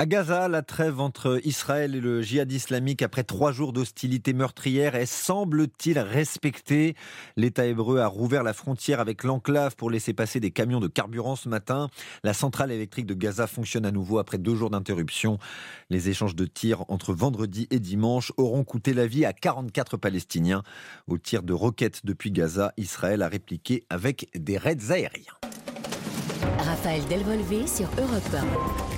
À 0.00 0.06
Gaza, 0.06 0.46
la 0.46 0.62
trêve 0.62 1.00
entre 1.00 1.40
Israël 1.42 1.96
et 1.96 2.00
le 2.00 2.22
djihad 2.22 2.52
islamique 2.52 3.02
après 3.02 3.24
trois 3.24 3.50
jours 3.50 3.72
d'hostilité 3.72 4.32
meurtrière 4.32 4.94
est 4.94 5.06
semble-t-il 5.06 5.98
respectée. 5.98 6.94
L'État 7.36 7.66
hébreu 7.66 7.98
a 7.98 8.06
rouvert 8.06 8.44
la 8.44 8.52
frontière 8.52 9.00
avec 9.00 9.24
l'enclave 9.24 9.74
pour 9.74 9.90
laisser 9.90 10.14
passer 10.14 10.38
des 10.38 10.52
camions 10.52 10.78
de 10.78 10.86
carburant 10.86 11.34
ce 11.34 11.48
matin. 11.48 11.88
La 12.22 12.32
centrale 12.32 12.70
électrique 12.70 13.06
de 13.06 13.14
Gaza 13.14 13.48
fonctionne 13.48 13.84
à 13.84 13.90
nouveau 13.90 14.20
après 14.20 14.38
deux 14.38 14.54
jours 14.54 14.70
d'interruption. 14.70 15.38
Les 15.90 16.08
échanges 16.08 16.36
de 16.36 16.44
tirs 16.44 16.84
entre 16.86 17.12
vendredi 17.12 17.66
et 17.72 17.80
dimanche 17.80 18.32
auront 18.36 18.62
coûté 18.62 18.94
la 18.94 19.08
vie 19.08 19.24
à 19.24 19.32
44 19.32 19.96
Palestiniens. 19.96 20.62
Au 21.08 21.18
tir 21.18 21.42
de 21.42 21.52
roquettes 21.52 22.06
depuis 22.06 22.30
Gaza, 22.30 22.72
Israël 22.76 23.20
a 23.20 23.28
répliqué 23.28 23.84
avec 23.90 24.28
des 24.36 24.58
raids 24.58 24.92
aériens. 24.92 25.34
Raphaël 26.60 27.02
Delvolvé 27.08 27.66
sur 27.66 27.88
Europe 27.98 28.32
1. 28.32 28.97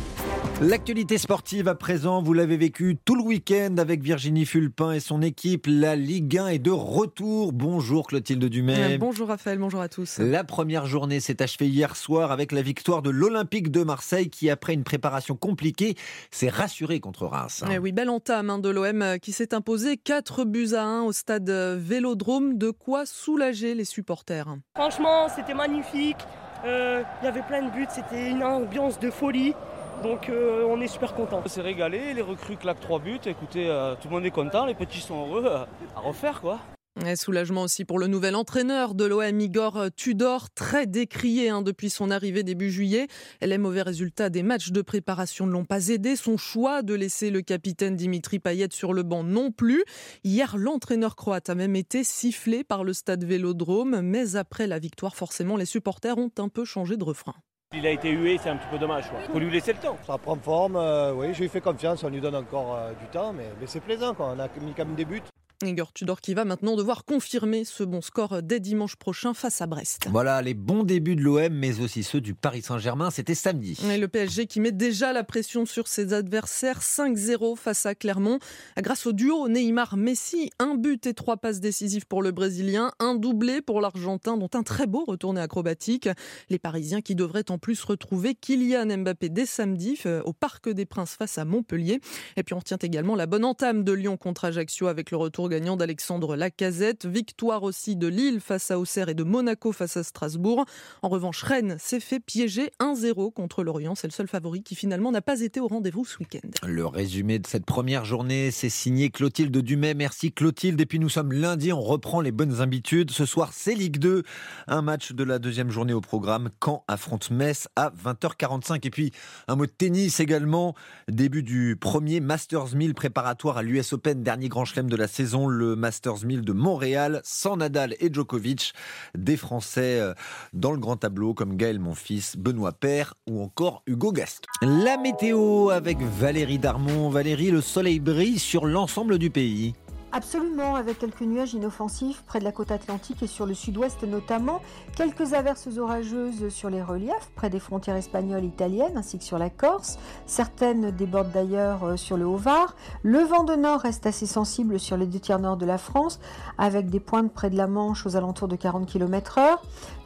L'actualité 0.61 1.17
sportive 1.17 1.69
à 1.69 1.75
présent, 1.75 2.21
vous 2.21 2.35
l'avez 2.35 2.59
vécu 2.59 2.99
tout 3.03 3.15
le 3.15 3.23
week-end 3.23 3.77
avec 3.79 4.03
Virginie 4.03 4.45
Fulpin 4.45 4.93
et 4.93 5.01
son 5.01 5.23
équipe. 5.23 5.65
La 5.67 5.97
Ligue 5.97 6.37
1 6.37 6.49
est 6.49 6.59
de 6.59 6.71
retour. 6.71 7.55
Bonjour 7.55 8.07
Clotilde 8.07 8.45
Dumais. 8.45 8.97
Euh, 8.97 8.99
bonjour 8.99 9.29
Raphaël, 9.29 9.57
bonjour 9.57 9.81
à 9.81 9.89
tous. 9.89 10.19
La 10.19 10.45
première 10.45 10.85
journée 10.85 11.19
s'est 11.19 11.41
achevée 11.43 11.69
hier 11.69 11.97
soir 11.97 12.31
avec 12.31 12.53
la 12.53 12.61
victoire 12.61 13.01
de 13.01 13.09
l'Olympique 13.09 13.71
de 13.71 13.83
Marseille 13.85 14.29
qui, 14.29 14.51
après 14.51 14.75
une 14.75 14.85
préparation 14.85 15.35
compliquée, 15.35 15.95
s'est 16.31 16.51
rassuré 16.51 17.01
contre 17.01 17.25
Reims. 17.25 17.65
Eh 17.73 17.79
oui, 17.79 17.93
belle 17.93 18.11
entame 18.11 18.51
hein, 18.51 18.59
de 18.59 18.69
l'OM 18.69 19.01
euh, 19.01 19.17
qui 19.17 19.33
s'est 19.33 19.55
imposé 19.55 19.97
4 19.97 20.45
buts 20.45 20.75
à 20.75 20.85
1 20.85 21.05
au 21.05 21.13
stade 21.13 21.49
euh, 21.49 21.79
Vélodrome. 21.81 22.59
De 22.59 22.71
quoi 22.71 23.07
soulager 23.07 23.75
les 23.75 23.87
supporters. 23.87 24.59
Franchement, 24.77 25.29
c'était 25.35 25.55
magnifique. 25.55 26.19
Il 26.63 27.25
y 27.25 27.27
avait 27.27 27.41
plein 27.41 27.63
de 27.63 27.71
buts, 27.71 27.87
c'était 27.89 28.29
une 28.29 28.43
ambiance 28.43 29.01
de 29.01 29.09
folie. 29.09 29.55
Donc 30.03 30.31
euh, 30.31 30.65
on 30.67 30.81
est 30.81 30.89
super 30.89 31.15
content. 31.15 31.43
On 31.45 31.49
s'est 31.49 31.61
régalé, 31.61 32.15
les 32.15 32.23
recrues 32.23 32.57
claquent 32.57 32.81
trois 32.81 32.99
buts. 32.99 33.21
Écoutez, 33.27 33.69
euh, 33.69 33.95
tout 34.01 34.09
le 34.09 34.15
monde 34.15 34.25
est 34.25 34.31
content, 34.31 34.65
les 34.65 34.75
petits 34.75 35.01
sont 35.01 35.27
heureux. 35.27 35.45
Euh, 35.47 35.65
à 35.95 36.01
refaire 36.01 36.41
quoi. 36.41 36.61
Et 37.07 37.17
soulagement 37.17 37.63
aussi 37.63 37.85
pour 37.85 37.99
le 37.99 38.09
nouvel 38.09 38.35
entraîneur 38.35 38.95
de 38.95 39.05
l'OM, 39.05 39.41
Igor 39.41 39.87
Tudor, 39.97 40.51
très 40.51 40.87
décrié 40.87 41.49
hein, 41.49 41.63
depuis 41.63 41.89
son 41.89 42.11
arrivée 42.11 42.43
début 42.43 42.71
juillet. 42.71 43.07
Les 43.41 43.59
mauvais 43.59 43.83
résultats 43.83 44.29
des 44.29 44.43
matchs 44.43 44.71
de 44.71 44.83
préparation 44.83 45.47
ne 45.47 45.53
l'ont 45.53 45.65
pas 45.65 45.89
aidé. 45.89 46.17
Son 46.17 46.37
choix 46.37 46.83
de 46.83 46.93
laisser 46.93 47.31
le 47.31 47.43
capitaine 47.43 47.95
Dimitri 47.95 48.39
Payet 48.39 48.69
sur 48.73 48.93
le 48.93 49.03
banc 49.03 49.23
non 49.23 49.51
plus. 49.53 49.85
Hier, 50.25 50.57
l'entraîneur 50.57 51.15
croate 51.15 51.49
a 51.49 51.55
même 51.55 51.77
été 51.77 52.05
sifflé 52.05 52.65
par 52.65 52.85
le 52.85 52.93
stade 52.93 53.25
Vélodrome, 53.25 54.01
mais 54.01 54.37
après 54.37 54.67
la 54.67 54.79
victoire, 54.79 55.15
forcément, 55.15 55.57
les 55.57 55.67
supporters 55.67 56.19
ont 56.19 56.33
un 56.39 56.49
peu 56.49 56.65
changé 56.65 56.97
de 56.97 57.05
refrain. 57.05 57.35
Il 57.73 57.87
a 57.87 57.91
été 57.91 58.11
hué, 58.11 58.37
c'est 58.43 58.49
un 58.49 58.57
petit 58.57 58.67
peu 58.69 58.79
dommage. 58.79 59.05
Il 59.29 59.33
faut 59.33 59.39
lui 59.39 59.49
laisser 59.49 59.73
le 59.73 59.79
temps. 59.79 59.97
Ça 60.05 60.19
prend 60.19 60.35
forme, 60.35 60.75
euh, 60.75 61.13
oui, 61.15 61.33
je 61.33 61.43
lui 61.43 61.49
fais 61.49 61.61
confiance, 61.61 62.03
on 62.03 62.09
lui 62.09 62.21
donne 62.21 62.35
encore 62.35 62.75
euh, 62.75 62.91
du 62.95 63.07
temps, 63.07 63.33
mais, 63.33 63.45
c'est 63.67 63.79
plaisant, 63.79 64.13
quoi. 64.13 64.35
on 64.37 64.41
a 64.41 64.49
mis 64.61 64.73
quand 64.77 64.85
même 64.85 64.97
des 64.97 65.05
buts. 65.05 65.23
Igor 65.69 65.93
Tudor 65.93 66.21
qui 66.21 66.33
va 66.35 66.45
maintenant 66.45 66.75
devoir 66.75 67.05
confirmer 67.05 67.65
ce 67.65 67.85
bon 67.85 68.01
score 68.01 68.43
dès 68.43 68.61
dimanche 68.61 68.97
prochain 68.97 69.35
face 69.35 69.61
à 69.61 69.67
Brest. 69.67 70.07
Voilà 70.11 70.41
les 70.41 70.55
bons 70.55 70.85
débuts 70.85 71.17
de 71.17 71.23
l'OM, 71.23 71.53
mais 71.53 71.81
aussi 71.81 72.03
ceux 72.03 72.21
du 72.21 72.35
Paris 72.35 72.63
Saint-Germain. 72.63 73.11
C'était 73.11 73.35
samedi. 73.35 73.79
Et 73.91 73.99
le 73.99 74.09
PSG 74.09 74.47
qui 74.47 74.61
met 74.61 74.73
déjà 74.73 75.13
la 75.13 75.23
pression 75.23 75.67
sur 75.67 75.87
ses 75.87 76.15
adversaires. 76.15 76.81
5-0 76.81 77.57
face 77.57 77.85
à 77.85 77.95
Clermont. 77.95 78.39
Grâce 78.79 79.07
au 79.07 79.13
duo 79.13 79.49
Neymar-Messi, 79.49 80.51
un 80.59 80.77
but 80.77 81.07
et 81.07 81.15
trois 81.15 81.37
passes 81.37 81.61
décisives 81.61 82.07
pour 82.07 82.23
le 82.23 82.31
Brésilien, 82.31 82.93
un 82.99 83.15
doublé 83.15 83.61
pour 83.61 83.81
l'Argentin, 83.83 84.39
dont 84.39 84.51
un 84.55 84.63
très 84.63 84.87
beau 84.87 85.05
retourné 85.05 85.41
acrobatique. 85.41 86.09
Les 86.49 86.59
Parisiens 86.59 87.03
qui 87.03 87.15
devraient 87.15 87.51
en 87.51 87.59
plus 87.59 87.83
retrouver 87.85 88.35
Kylian 88.35 88.87
Mbappé 88.99 89.29
dès 89.29 89.47
samedi 89.47 90.01
euh, 90.07 90.23
au 90.25 90.33
Parc 90.33 90.69
des 90.71 90.87
Princes 90.87 91.17
face 91.17 91.37
à 91.37 91.45
Montpellier. 91.45 92.01
Et 92.37 92.43
puis 92.43 92.55
on 92.55 92.59
retient 92.59 92.79
également 92.79 93.15
la 93.15 93.27
bonne 93.27 93.45
entame 93.45 93.85
de 93.85 93.93
Lyon 93.93 94.17
contre 94.17 94.47
Ajaccio 94.47 94.87
avec 94.87 95.11
le 95.11 95.19
retour 95.19 95.50
gagnant 95.51 95.77
d'Alexandre 95.77 96.37
Lacazette. 96.37 97.05
Victoire 97.05 97.65
aussi 97.65 97.97
de 97.97 98.07
Lille 98.07 98.41
face 98.41 98.71
à 98.71 98.79
Auxerre 98.79 99.11
et 99.11 99.15
de 99.15 99.25
Monaco 99.25 99.73
face 99.73 99.99
à 99.99 100.03
Strasbourg. 100.03 100.65
En 101.03 101.09
revanche, 101.09 101.43
Rennes 101.43 101.77
s'est 101.79 102.01
fait 102.01 102.21
piéger 102.21 102.71
1-0 102.81 103.33
contre 103.33 103.63
Lorient. 103.63 103.95
C'est 103.95 104.07
le 104.07 104.13
seul 104.13 104.29
favori 104.29 104.63
qui 104.63 104.75
finalement 104.75 105.11
n'a 105.11 105.21
pas 105.21 105.41
été 105.41 105.61
au 105.61 105.67
rendez-vous 105.67 106.05
ce 106.05 106.19
week-end. 106.21 106.49
Le 106.67 106.87
résumé 106.87 107.39
de 107.39 107.47
cette 107.47 107.67
première 107.67 108.05
journée, 108.05 108.51
c'est 108.51 108.71
signé 108.71 109.11
Clotilde 109.11 109.57
Dumais. 109.59 109.95
Merci 109.95 110.33
Clotilde. 110.33 110.81
Et 110.81 110.87
puis 110.87 111.01
nous 111.01 111.09
sommes 111.09 111.33
lundi, 111.33 111.73
on 111.73 111.83
reprend 111.83 112.21
les 112.21 112.33
bonnes 112.33 112.61
habitudes. 112.61 113.11
Ce 113.11 113.27
soir, 113.27 113.51
c'est 113.53 113.75
Ligue 113.75 113.99
2. 113.99 114.23
Un 114.69 114.83
match 114.83 115.13
de 115.13 115.25
la 115.25 115.39
deuxième 115.39 115.71
journée 115.71 115.93
au 115.93 116.01
programme. 116.01 116.51
Caen 116.65 116.85
affronte 116.87 117.31
Metz 117.31 117.69
à 117.75 117.91
20h45. 117.91 118.87
Et 118.87 118.91
puis 118.91 119.13
un 119.49 119.57
mot 119.57 119.67
de 119.67 119.73
tennis 119.73 120.21
également. 120.21 120.77
Début 121.09 121.43
du 121.43 121.77
premier 121.79 122.21
Masters 122.21 122.77
1000 122.77 122.95
préparatoire 122.95 123.59
à 123.59 123.63
l'US 123.63 123.93
Open, 123.93 124.23
dernier 124.23 124.49
grand 124.49 124.65
chelem 124.65 124.89
de 124.89 124.97
la 124.97 125.09
saison 125.09 125.40
le 125.49 125.77
Masters 125.77 126.25
1000 126.25 126.43
de 126.43 126.53
Montréal, 126.53 127.21
sans 127.25 127.57
Nadal 127.57 127.95
et 128.01 128.13
Djokovic. 128.13 128.73
Des 129.17 129.37
Français 129.37 130.01
euh, 130.01 130.15
dans 130.53 130.73
le 130.73 130.79
grand 130.79 130.97
tableau 130.97 131.35
comme 131.35 131.57
Gaël 131.57 131.79
Monfils, 131.79 132.37
Benoît 132.37 132.73
Père 132.73 133.15
ou 133.29 133.43
encore 133.43 133.83
Hugo 133.87 134.13
Gaston. 134.13 134.49
La 134.63 134.97
météo 134.97 135.71
avec 135.71 135.99
Valérie 136.01 136.59
Darmon. 136.59 137.11
Valérie, 137.11 137.51
le 137.51 137.61
soleil 137.61 138.01
brille 138.01 138.39
sur 138.39 138.67
l'ensemble 138.67 139.19
du 139.19 139.31
pays. 139.31 139.75
Absolument, 140.13 140.75
avec 140.75 140.99
quelques 140.99 141.21
nuages 141.21 141.55
inoffensifs 141.55 142.25
près 142.27 142.41
de 142.41 142.45
la 142.45 142.51
côte 142.51 142.73
atlantique 142.73 143.23
et 143.23 143.29
sur 143.29 143.47
le 143.47 143.55
sud-ouest 143.55 144.03
notamment, 144.03 144.61
quelques 144.97 145.35
averses 145.35 145.69
orageuses 145.79 146.49
sur 146.49 146.69
les 146.69 146.83
reliefs 146.83 147.31
près 147.37 147.49
des 147.49 147.61
frontières 147.61 147.95
espagnoles 147.95 148.43
et 148.43 148.49
italiennes 148.49 148.97
ainsi 148.97 149.19
que 149.19 149.25
sur 149.25 149.39
la 149.39 149.51
Corse. 149.51 150.01
Certaines 150.27 150.91
débordent 150.91 151.31
d'ailleurs 151.31 151.85
euh, 151.85 151.97
sur 151.97 152.17
le 152.17 152.27
Haut-Var. 152.27 152.75
Le 153.05 153.21
vent 153.21 153.45
de 153.45 153.55
nord 153.55 153.83
reste 153.83 154.05
assez 154.05 154.27
sensible 154.27 154.81
sur 154.81 154.97
les 154.97 155.07
deux 155.07 155.21
tiers 155.21 155.39
nord 155.39 155.57
de 155.57 155.67
la 155.67 155.79
France 155.79 156.19
avec 156.59 156.91
des 156.91 157.01
pointes 157.01 157.33
près 157.33 157.49
de 157.49 157.57
la 157.57 157.69
Manche 157.69 158.05
aux 158.05 158.17
alentours 158.17 158.49
de 158.49 158.57
40 158.57 158.87
km/h. 158.87 159.59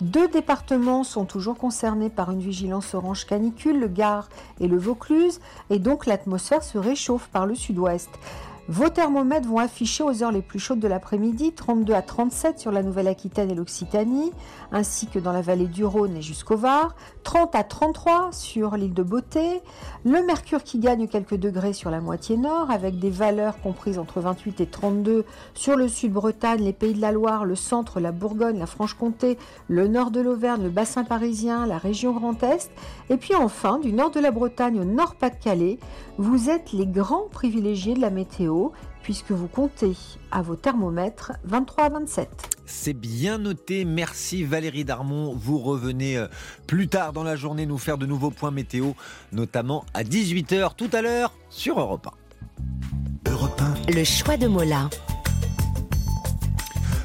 Deux 0.03 0.29
départements 0.29 1.05
sont 1.05 1.25
toujours 1.25 1.57
concernés 1.57 2.11
par 2.11 2.31
une 2.31 2.41
vigilance 2.41 2.93
orange 2.93 3.25
canicule, 3.25 3.81
le 3.81 3.89
Gard 3.89 4.29
et 4.61 4.69
le 4.69 4.77
Vaucluse, 4.77 5.41
et 5.71 5.79
donc 5.79 6.05
l'atmosphère 6.05 6.63
se 6.63 6.77
réchauffe 6.77 7.29
par 7.29 7.47
le 7.47 7.55
sud-ouest. 7.55 8.11
Vos 8.67 8.89
thermomètres 8.89 9.47
vont 9.47 9.59
afficher 9.59 10.05
aux 10.05 10.23
heures 10.23 10.33
les 10.33 10.41
plus 10.41 10.59
chaudes 10.59 10.81
de 10.81 10.89
l'après-midi 10.89 11.53
32 11.53 11.93
à 11.93 12.01
37 12.01 12.59
sur 12.59 12.73
la 12.73 12.83
Nouvelle-Aquitaine 12.83 13.51
et 13.51 13.55
l'Occitanie, 13.55 14.33
ainsi 14.73 15.07
que 15.07 15.19
dans 15.19 15.33
la 15.33 15.43
vallée 15.43 15.67
du 15.67 15.85
Rhône 15.85 16.17
et 16.17 16.23
jusqu'au 16.23 16.57
Var, 16.57 16.95
30 17.25 17.55
à 17.55 17.63
33 17.63 18.33
sur 18.33 18.75
l'île 18.77 18.95
de 18.95 19.03
Beauté, 19.03 19.61
le 20.07 20.25
mercure 20.25 20.63
qui 20.63 20.79
gagne 20.79 21.09
quelques 21.09 21.37
degrés 21.37 21.75
sur 21.75 21.91
la 21.91 22.01
moitié 22.01 22.39
nord, 22.39 22.71
avec 22.71 22.99
des 22.99 23.11
valeurs 23.11 23.61
comprises 23.61 23.99
entre 23.99 24.21
28 24.21 24.63
et 24.63 24.67
32 24.67 25.27
sur 25.53 25.77
le 25.77 25.87
sud-Bretagne, 25.87 26.63
les 26.63 26.73
Pays 26.73 26.95
de 26.95 27.03
la 27.03 27.13
Loire, 27.13 27.45
le 27.45 27.57
centre, 27.57 28.01
la 28.01 28.13
Bourgogne, 28.13 28.59
la 28.59 28.67
Franche-Comté, 28.67 29.37
le 29.69 29.89
nord 29.89 30.11
de 30.11 30.23
l'Auvergne, 30.23 30.63
le 30.63 30.71
bassin 30.71 31.05
parisien, 31.05 31.67
la 31.67 31.77
région 31.77 32.13
Grand 32.13 32.43
Est, 32.43 32.71
et 33.11 33.19
puis 33.19 33.35
enfin 33.35 33.79
du 33.79 33.93
nord 33.93 34.11
de 34.11 34.21
la 34.21 34.31
Bretagne 34.31 34.81
au 34.81 34.85
nord-Pas-de-Calais, 34.85 35.79
vous 36.17 36.49
êtes 36.49 36.73
les 36.73 36.87
grands 36.87 37.29
privilégiés 37.31 37.93
de 37.93 38.01
la 38.01 38.09
météo 38.09 38.54
puisque 39.03 39.31
vous 39.31 39.49
comptez 39.49 39.97
à 40.31 40.43
vos 40.43 40.57
thermomètres 40.57 41.33
23 41.45 41.85
à 41.85 41.89
27. 41.91 42.29
C'est 42.67 42.95
bien 42.95 43.39
noté. 43.39 43.85
Merci 43.85 44.45
Valérie 44.45 44.85
Darmon. 44.85 45.35
Vous 45.35 45.59
revenez 45.59 46.17
euh, 46.17 46.27
plus 46.67 46.89
tard 46.89 47.13
dans 47.13 47.23
la 47.23 47.37
journée 47.37 47.67
nous 47.67 47.79
faire 47.79 47.99
de 47.99 48.07
nouveaux 48.07 48.31
points 48.31 48.51
météo, 48.51 48.93
notamment 49.33 49.85
à 49.93 50.03
18h 50.03 50.75
tout 50.77 50.91
à 50.93 51.03
l'heure 51.03 51.35
sur 51.51 51.79
Europe 51.79 52.09
1. 53.27 53.31
Europe 53.31 53.61
1. 53.89 53.93
Le 53.93 54.05
choix 54.05 54.37
de 54.37 54.47
Mola. 54.47 54.89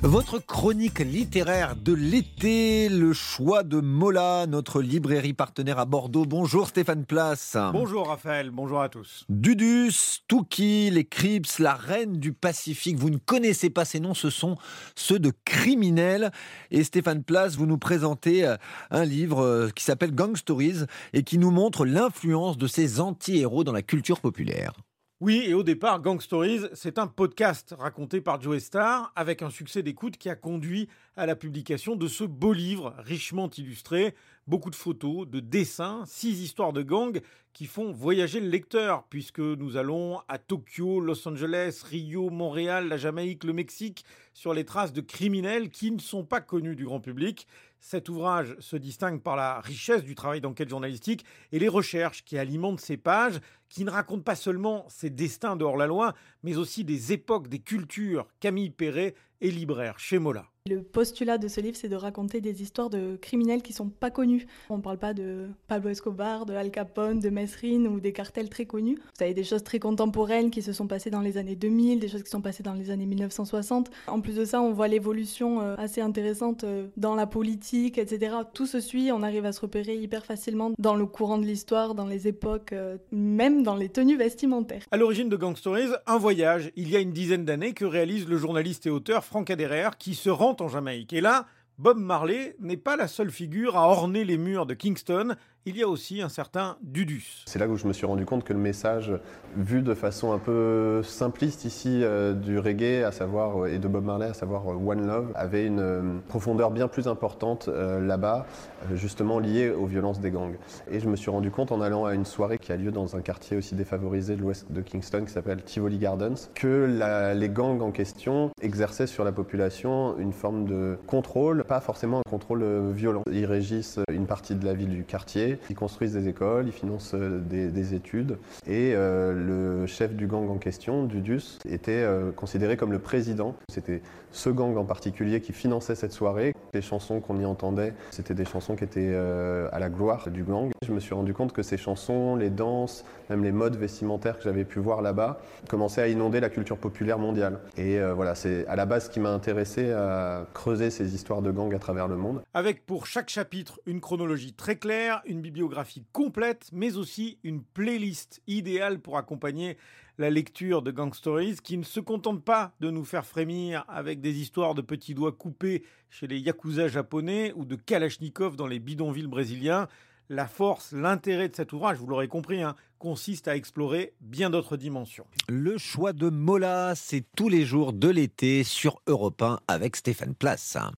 Votre 0.01 0.39
chronique 0.39 0.99
littéraire 0.99 1.75
de 1.75 1.91
l'été, 1.91 2.87
le 2.87 3.11
choix 3.11 3.63
de 3.63 3.81
Mola, 3.81 4.45
notre 4.47 4.81
librairie 4.81 5.33
partenaire 5.33 5.77
à 5.77 5.83
Bordeaux. 5.83 6.23
Bonjour 6.23 6.69
Stéphane 6.69 7.05
Place. 7.05 7.57
Bonjour 7.73 8.07
Raphaël, 8.07 8.49
bonjour 8.49 8.79
à 8.81 8.87
tous. 8.87 9.25
Dudus, 9.27 10.21
Touki, 10.29 10.89
les 10.89 11.03
Crips, 11.03 11.59
la 11.59 11.73
reine 11.73 12.13
du 12.13 12.31
Pacifique. 12.31 12.97
Vous 12.97 13.09
ne 13.09 13.17
connaissez 13.17 13.69
pas 13.69 13.83
ces 13.83 13.99
noms, 13.99 14.13
ce 14.13 14.29
sont 14.29 14.55
ceux 14.95 15.19
de 15.19 15.33
criminels. 15.43 16.31
Et 16.71 16.85
Stéphane 16.85 17.21
Place, 17.21 17.57
vous 17.57 17.65
nous 17.65 17.77
présentez 17.77 18.47
euh, 18.47 18.55
un 18.91 19.03
livre 19.03 19.43
euh, 19.43 19.69
qui 19.75 19.83
s'appelle 19.83 20.15
Gang 20.15 20.37
Stories 20.37 20.85
et 21.11 21.23
qui 21.23 21.37
nous 21.37 21.51
montre 21.51 21.85
l'influence 21.85 22.57
de 22.57 22.67
ces 22.67 23.01
anti-héros 23.01 23.65
dans 23.65 23.73
la 23.73 23.81
culture 23.81 24.21
populaire. 24.21 24.71
Oui, 25.21 25.43
et 25.45 25.53
au 25.53 25.63
départ, 25.63 26.01
Gang 26.01 26.21
Stories, 26.21 26.67
c'est 26.73 26.97
un 26.97 27.07
podcast 27.07 27.75
raconté 27.77 28.21
par 28.21 28.39
Joe 28.39 28.57
Star 28.63 29.11
avec 29.17 29.41
un 29.41 29.49
succès 29.49 29.83
d'écoute 29.83 30.15
qui 30.15 30.29
a 30.29 30.35
conduit 30.35 30.87
à 31.17 31.25
la 31.25 31.35
publication 31.35 31.97
de 31.97 32.07
ce 32.07 32.23
beau 32.23 32.53
livre 32.53 32.95
richement 32.99 33.49
illustré, 33.49 34.15
beaucoup 34.47 34.69
de 34.69 34.77
photos, 34.77 35.27
de 35.27 35.41
dessins, 35.41 36.05
six 36.05 36.41
histoires 36.41 36.71
de 36.71 36.83
gangs 36.83 37.19
qui 37.51 37.65
font 37.65 37.91
voyager 37.91 38.39
le 38.39 38.47
lecteur 38.47 39.03
puisque 39.09 39.39
nous 39.39 39.75
allons 39.75 40.21
à 40.29 40.37
Tokyo, 40.37 41.01
Los 41.01 41.27
Angeles, 41.27 41.83
Rio, 41.85 42.29
Montréal, 42.29 42.87
la 42.87 42.95
Jamaïque, 42.95 43.43
le 43.43 43.51
Mexique 43.51 44.05
sur 44.33 44.53
les 44.53 44.63
traces 44.63 44.93
de 44.93 45.01
criminels 45.01 45.69
qui 45.69 45.91
ne 45.91 45.99
sont 45.99 46.23
pas 46.23 46.39
connus 46.39 46.77
du 46.77 46.85
grand 46.85 47.01
public. 47.01 47.45
Cet 47.79 48.09
ouvrage 48.09 48.55
se 48.59 48.75
distingue 48.75 49.21
par 49.21 49.35
la 49.35 49.61
richesse 49.61 50.03
du 50.03 50.15
travail 50.15 50.41
d'enquête 50.41 50.69
journalistique 50.69 51.25
et 51.51 51.59
les 51.59 51.69
recherches 51.69 52.23
qui 52.25 52.37
alimentent 52.37 52.81
ces 52.81 52.97
pages, 52.97 53.39
qui 53.69 53.85
ne 53.85 53.91
racontent 53.91 54.23
pas 54.23 54.35
seulement 54.35 54.85
ces 54.89 55.09
destins 55.09 55.55
de 55.55 55.63
hors-la-loi, 55.63 56.13
mais 56.43 56.57
aussi 56.57 56.83
des 56.83 57.13
époques, 57.13 57.47
des 57.47 57.59
cultures. 57.59 58.27
Camille 58.39 58.71
Perret 58.71 59.15
est 59.41 59.49
libraire 59.49 59.97
chez 59.99 60.19
Mola. 60.19 60.45
Le 60.69 60.83
postulat 60.83 61.39
de 61.39 61.47
ce 61.47 61.61
livre, 61.61 61.75
c'est 61.75 61.89
de 61.89 61.95
raconter 61.95 62.41
des 62.41 62.61
histoires 62.61 62.91
de 62.91 63.17
criminels 63.19 63.63
qui 63.63 63.73
sont 63.73 63.89
pas 63.89 64.11
connus. 64.11 64.45
On 64.69 64.77
ne 64.77 64.83
parle 64.83 64.99
pas 64.99 65.15
de 65.15 65.47
Pablo 65.67 65.89
Escobar, 65.89 66.45
de 66.45 66.53
Al 66.53 66.69
Capone, 66.69 67.19
de 67.19 67.31
Mesrine 67.31 67.87
ou 67.87 67.99
des 67.99 68.13
cartels 68.13 68.49
très 68.49 68.65
connus. 68.65 68.99
Vous 69.17 69.23
avez 69.23 69.33
des 69.33 69.43
choses 69.43 69.63
très 69.63 69.79
contemporaines 69.79 70.51
qui 70.51 70.61
se 70.61 70.71
sont 70.71 70.85
passées 70.85 71.09
dans 71.09 71.21
les 71.21 71.37
années 71.37 71.55
2000, 71.55 71.99
des 71.99 72.07
choses 72.07 72.21
qui 72.21 72.29
sont 72.29 72.41
passées 72.41 72.61
dans 72.61 72.75
les 72.75 72.91
années 72.91 73.07
1960. 73.07 73.89
En 74.05 74.21
plus 74.21 74.35
de 74.35 74.45
ça, 74.45 74.61
on 74.61 74.71
voit 74.71 74.87
l'évolution 74.87 75.59
euh, 75.59 75.75
assez 75.79 76.01
intéressante 76.01 76.63
euh, 76.65 76.85
dans 76.97 77.15
la 77.15 77.25
politique, 77.25 77.97
etc. 77.97 78.35
Tout 78.53 78.67
se 78.67 78.79
suit, 78.79 79.11
on 79.11 79.23
arrive 79.23 79.45
à 79.45 79.51
se 79.51 79.61
repérer 79.61 79.95
hyper 79.95 80.23
facilement 80.23 80.69
dans 80.77 80.93
le 80.93 81.07
courant 81.07 81.39
de 81.39 81.45
l'histoire, 81.45 81.95
dans 81.95 82.05
les 82.05 82.27
époques, 82.27 82.73
euh, 82.73 82.97
même 83.11 83.63
dans 83.63 83.75
les 83.75 83.89
tenues 83.89 84.17
vestimentaires. 84.17 84.83
À 84.91 84.97
l'origine 84.97 85.29
de 85.29 85.35
Gang 85.35 85.57
Stories, 85.57 85.89
un 86.05 86.19
voyage, 86.19 86.71
il 86.75 86.91
y 86.91 86.95
a 86.95 86.99
une 86.99 87.11
dizaine 87.11 87.43
d'années, 87.43 87.73
que 87.73 87.85
réalise 87.85 88.27
le 88.27 88.37
journaliste 88.37 88.85
et 88.85 88.91
auteur 88.91 89.25
Franck 89.25 89.49
Aderer, 89.49 89.89
qui 89.97 90.13
se 90.13 90.29
rend 90.29 90.58
en 90.61 90.67
Jamaïque. 90.67 91.13
Et 91.13 91.21
là, 91.21 91.45
Bob 91.77 91.97
Marley 91.97 92.55
n'est 92.59 92.77
pas 92.77 92.97
la 92.97 93.07
seule 93.07 93.31
figure 93.31 93.77
à 93.77 93.87
orner 93.87 94.25
les 94.25 94.37
murs 94.37 94.65
de 94.65 94.73
Kingston, 94.73 95.35
il 95.69 95.77
y 95.77 95.83
a 95.83 95.87
aussi 95.87 96.21
un 96.21 96.29
certain 96.29 96.77
Dudus. 96.81 97.43
C'est 97.45 97.59
là 97.59 97.67
où 97.67 97.75
je 97.75 97.87
me 97.87 97.93
suis 97.93 98.07
rendu 98.07 98.25
compte 98.25 98.43
que 98.43 98.53
le 98.53 98.59
message, 98.59 99.13
vu 99.55 99.81
de 99.81 99.93
façon 99.93 100.31
un 100.31 100.39
peu 100.39 101.03
simpliste 101.03 101.65
ici 101.65 101.99
euh, 102.03 102.33
du 102.33 102.57
reggae, 102.57 103.03
à 103.03 103.11
savoir, 103.11 103.65
euh, 103.65 103.67
et 103.67 103.77
de 103.77 103.87
Bob 103.87 104.03
Marley, 104.03 104.27
à 104.27 104.33
savoir 104.33 104.63
euh, 104.67 104.75
One 104.75 105.05
Love, 105.05 105.31
avait 105.35 105.65
une 105.65 106.21
profondeur 106.27 106.71
bien 106.71 106.87
plus 106.87 107.07
importante 107.07 107.67
là-bas, 107.67 108.45
justement 108.93 109.39
liée 109.39 109.69
aux 109.69 109.85
violences 109.85 110.19
des 110.19 110.31
gangs. 110.31 110.55
Et 110.89 110.99
je 110.99 111.07
me 111.07 111.15
suis 111.15 111.29
rendu 111.29 111.51
compte 111.51 111.71
en 111.71 111.81
allant 111.81 112.05
à 112.05 112.13
une 112.13 112.25
soirée 112.25 112.57
qui 112.57 112.71
a 112.71 112.77
lieu 112.77 112.91
dans 112.91 113.15
un 113.15 113.21
quartier 113.21 113.57
aussi 113.57 113.75
défavorisé 113.75 114.35
de 114.35 114.41
l'ouest 114.41 114.71
de 114.71 114.81
Kingston 114.81 115.25
qui 115.25 115.31
s'appelle 115.31 115.63
Tivoli 115.63 115.97
Gardens, 115.97 116.49
que 116.55 117.33
les 117.35 117.49
gangs 117.49 117.81
en 117.81 117.91
question 117.91 118.49
exerçaient 118.61 119.07
sur 119.07 119.23
la 119.23 119.31
population 119.31 120.17
une 120.17 120.33
forme 120.33 120.65
de 120.65 120.97
contrôle, 121.07 121.63
pas 121.63 121.79
forcément 121.79 122.19
un 122.19 122.29
contrôle 122.29 122.91
violent. 122.91 123.23
Ils 123.31 123.45
régissent 123.45 123.99
une 124.11 124.25
partie 124.25 124.55
de 124.55 124.65
la 124.65 124.73
ville 124.73 124.89
du 124.89 125.03
quartier 125.03 125.48
ils 125.69 125.75
construisent 125.75 126.13
des 126.13 126.27
écoles, 126.27 126.67
ils 126.67 126.73
financent 126.73 127.13
euh, 127.13 127.39
des, 127.39 127.93
études. 127.93 128.37
Et 128.67 128.93
euh, 128.93 129.33
le 129.33 129.87
chef 129.87 130.13
du 130.13 130.27
gang 130.27 130.49
en 130.49 130.57
question, 130.57 131.05
Dudus, 131.05 131.59
était 131.67 131.91
euh, 131.91 132.31
considéré 132.31 132.77
comme 132.77 132.91
le 132.91 132.99
président. 132.99 133.55
C'était 133.69 134.01
ce 134.31 134.49
gang 134.49 134.77
en 134.77 134.85
particulier 134.85 135.41
qui 135.41 135.53
finançait 135.53 135.95
cette 135.95 136.11
soirée. 136.11 136.53
Les 136.73 136.81
chansons 136.81 137.19
qu'on 137.19 137.39
y 137.39 137.45
entendait, 137.45 137.93
c'était 138.11 138.35
des 138.35 138.45
chansons 138.45 138.75
qui 138.75 138.83
étaient 138.83 139.15
à 139.15 139.79
la 139.79 139.89
gloire 139.89 140.29
du 140.29 140.43
gang. 140.43 140.69
Je 140.85 140.93
me 140.93 140.99
suis 140.99 141.15
rendu 141.15 141.33
compte 141.33 141.51
que 141.51 141.63
ces 141.63 141.77
chansons, 141.77 142.35
les 142.35 142.51
danses, 142.51 143.05
même 143.31 143.43
les 143.43 143.51
modes 143.51 143.75
vestimentaires 143.75 144.37
que 144.37 144.43
j'avais 144.43 144.65
pu 144.65 144.79
voir 144.79 145.01
là-bas, 145.01 145.41
commençaient 145.67 146.03
à 146.03 146.07
inonder 146.07 146.39
la 146.39 146.49
culture 146.49 146.77
populaire 146.77 147.17
mondiale. 147.17 147.59
Et 147.75 147.99
voilà, 148.13 148.35
c'est 148.35 148.67
à 148.67 148.75
la 148.75 148.85
base 148.85 149.05
ce 149.05 149.09
qui 149.09 149.19
m'a 149.19 149.31
intéressé 149.31 149.91
à 149.91 150.45
creuser 150.53 150.91
ces 150.91 151.15
histoires 151.15 151.41
de 151.41 151.49
gang 151.49 151.73
à 151.73 151.79
travers 151.79 152.07
le 152.07 152.17
monde. 152.17 152.43
Avec 152.53 152.85
pour 152.85 153.07
chaque 153.07 153.29
chapitre 153.29 153.79
une 153.87 153.99
chronologie 153.99 154.53
très 154.53 154.75
claire, 154.75 155.21
une 155.39 155.43
bibliographie 155.43 156.03
complète, 156.11 156.67
mais 156.73 156.97
aussi 156.97 157.39
une 157.43 157.63
playlist 157.63 158.41
idéale 158.45 158.99
pour 158.99 159.17
accompagner 159.17 159.77
la 160.17 160.29
lecture 160.29 160.81
de 160.81 160.91
Gang 160.91 161.13
Stories, 161.13 161.59
qui 161.63 161.77
ne 161.77 161.83
se 161.83 162.01
contente 162.01 162.43
pas 162.43 162.73
de 162.81 162.91
nous 162.91 163.05
faire 163.05 163.25
frémir 163.25 163.85
avec 163.87 164.19
des 164.19 164.37
histoires 164.41 164.75
de 164.75 164.81
petits 164.81 165.13
doigts 165.13 165.31
coupés 165.31 165.85
chez 166.09 166.27
les 166.27 166.39
yakuza 166.39 166.89
japonais 166.89 167.53
ou 167.55 167.63
de 167.63 167.77
Kalachnikov 167.77 168.57
dans 168.57 168.67
les 168.67 168.79
bidonvilles 168.79 169.27
brésiliens. 169.27 169.87
La 170.27 170.45
force, 170.45 170.91
l'intérêt 170.91 171.47
de 171.47 171.55
cet 171.55 171.71
ouvrage, 171.71 171.97
vous 171.97 172.07
l'aurez 172.07 172.27
compris, 172.27 172.61
hein, 172.61 172.75
consiste 172.97 173.47
à 173.47 173.55
explorer 173.55 174.13
bien 174.19 174.49
d'autres 174.49 174.75
dimensions. 174.75 175.25
Le 175.47 175.77
choix 175.77 176.11
de 176.11 176.29
Mola, 176.29 176.95
c'est 176.95 177.23
tous 177.37 177.47
les 177.47 177.65
jours 177.65 177.93
de 177.93 178.09
l'été 178.09 178.65
sur 178.65 179.01
Europe 179.07 179.41
1 179.41 179.61
avec 179.69 179.95
Stéphane 179.95 180.35
Place. 180.35 180.77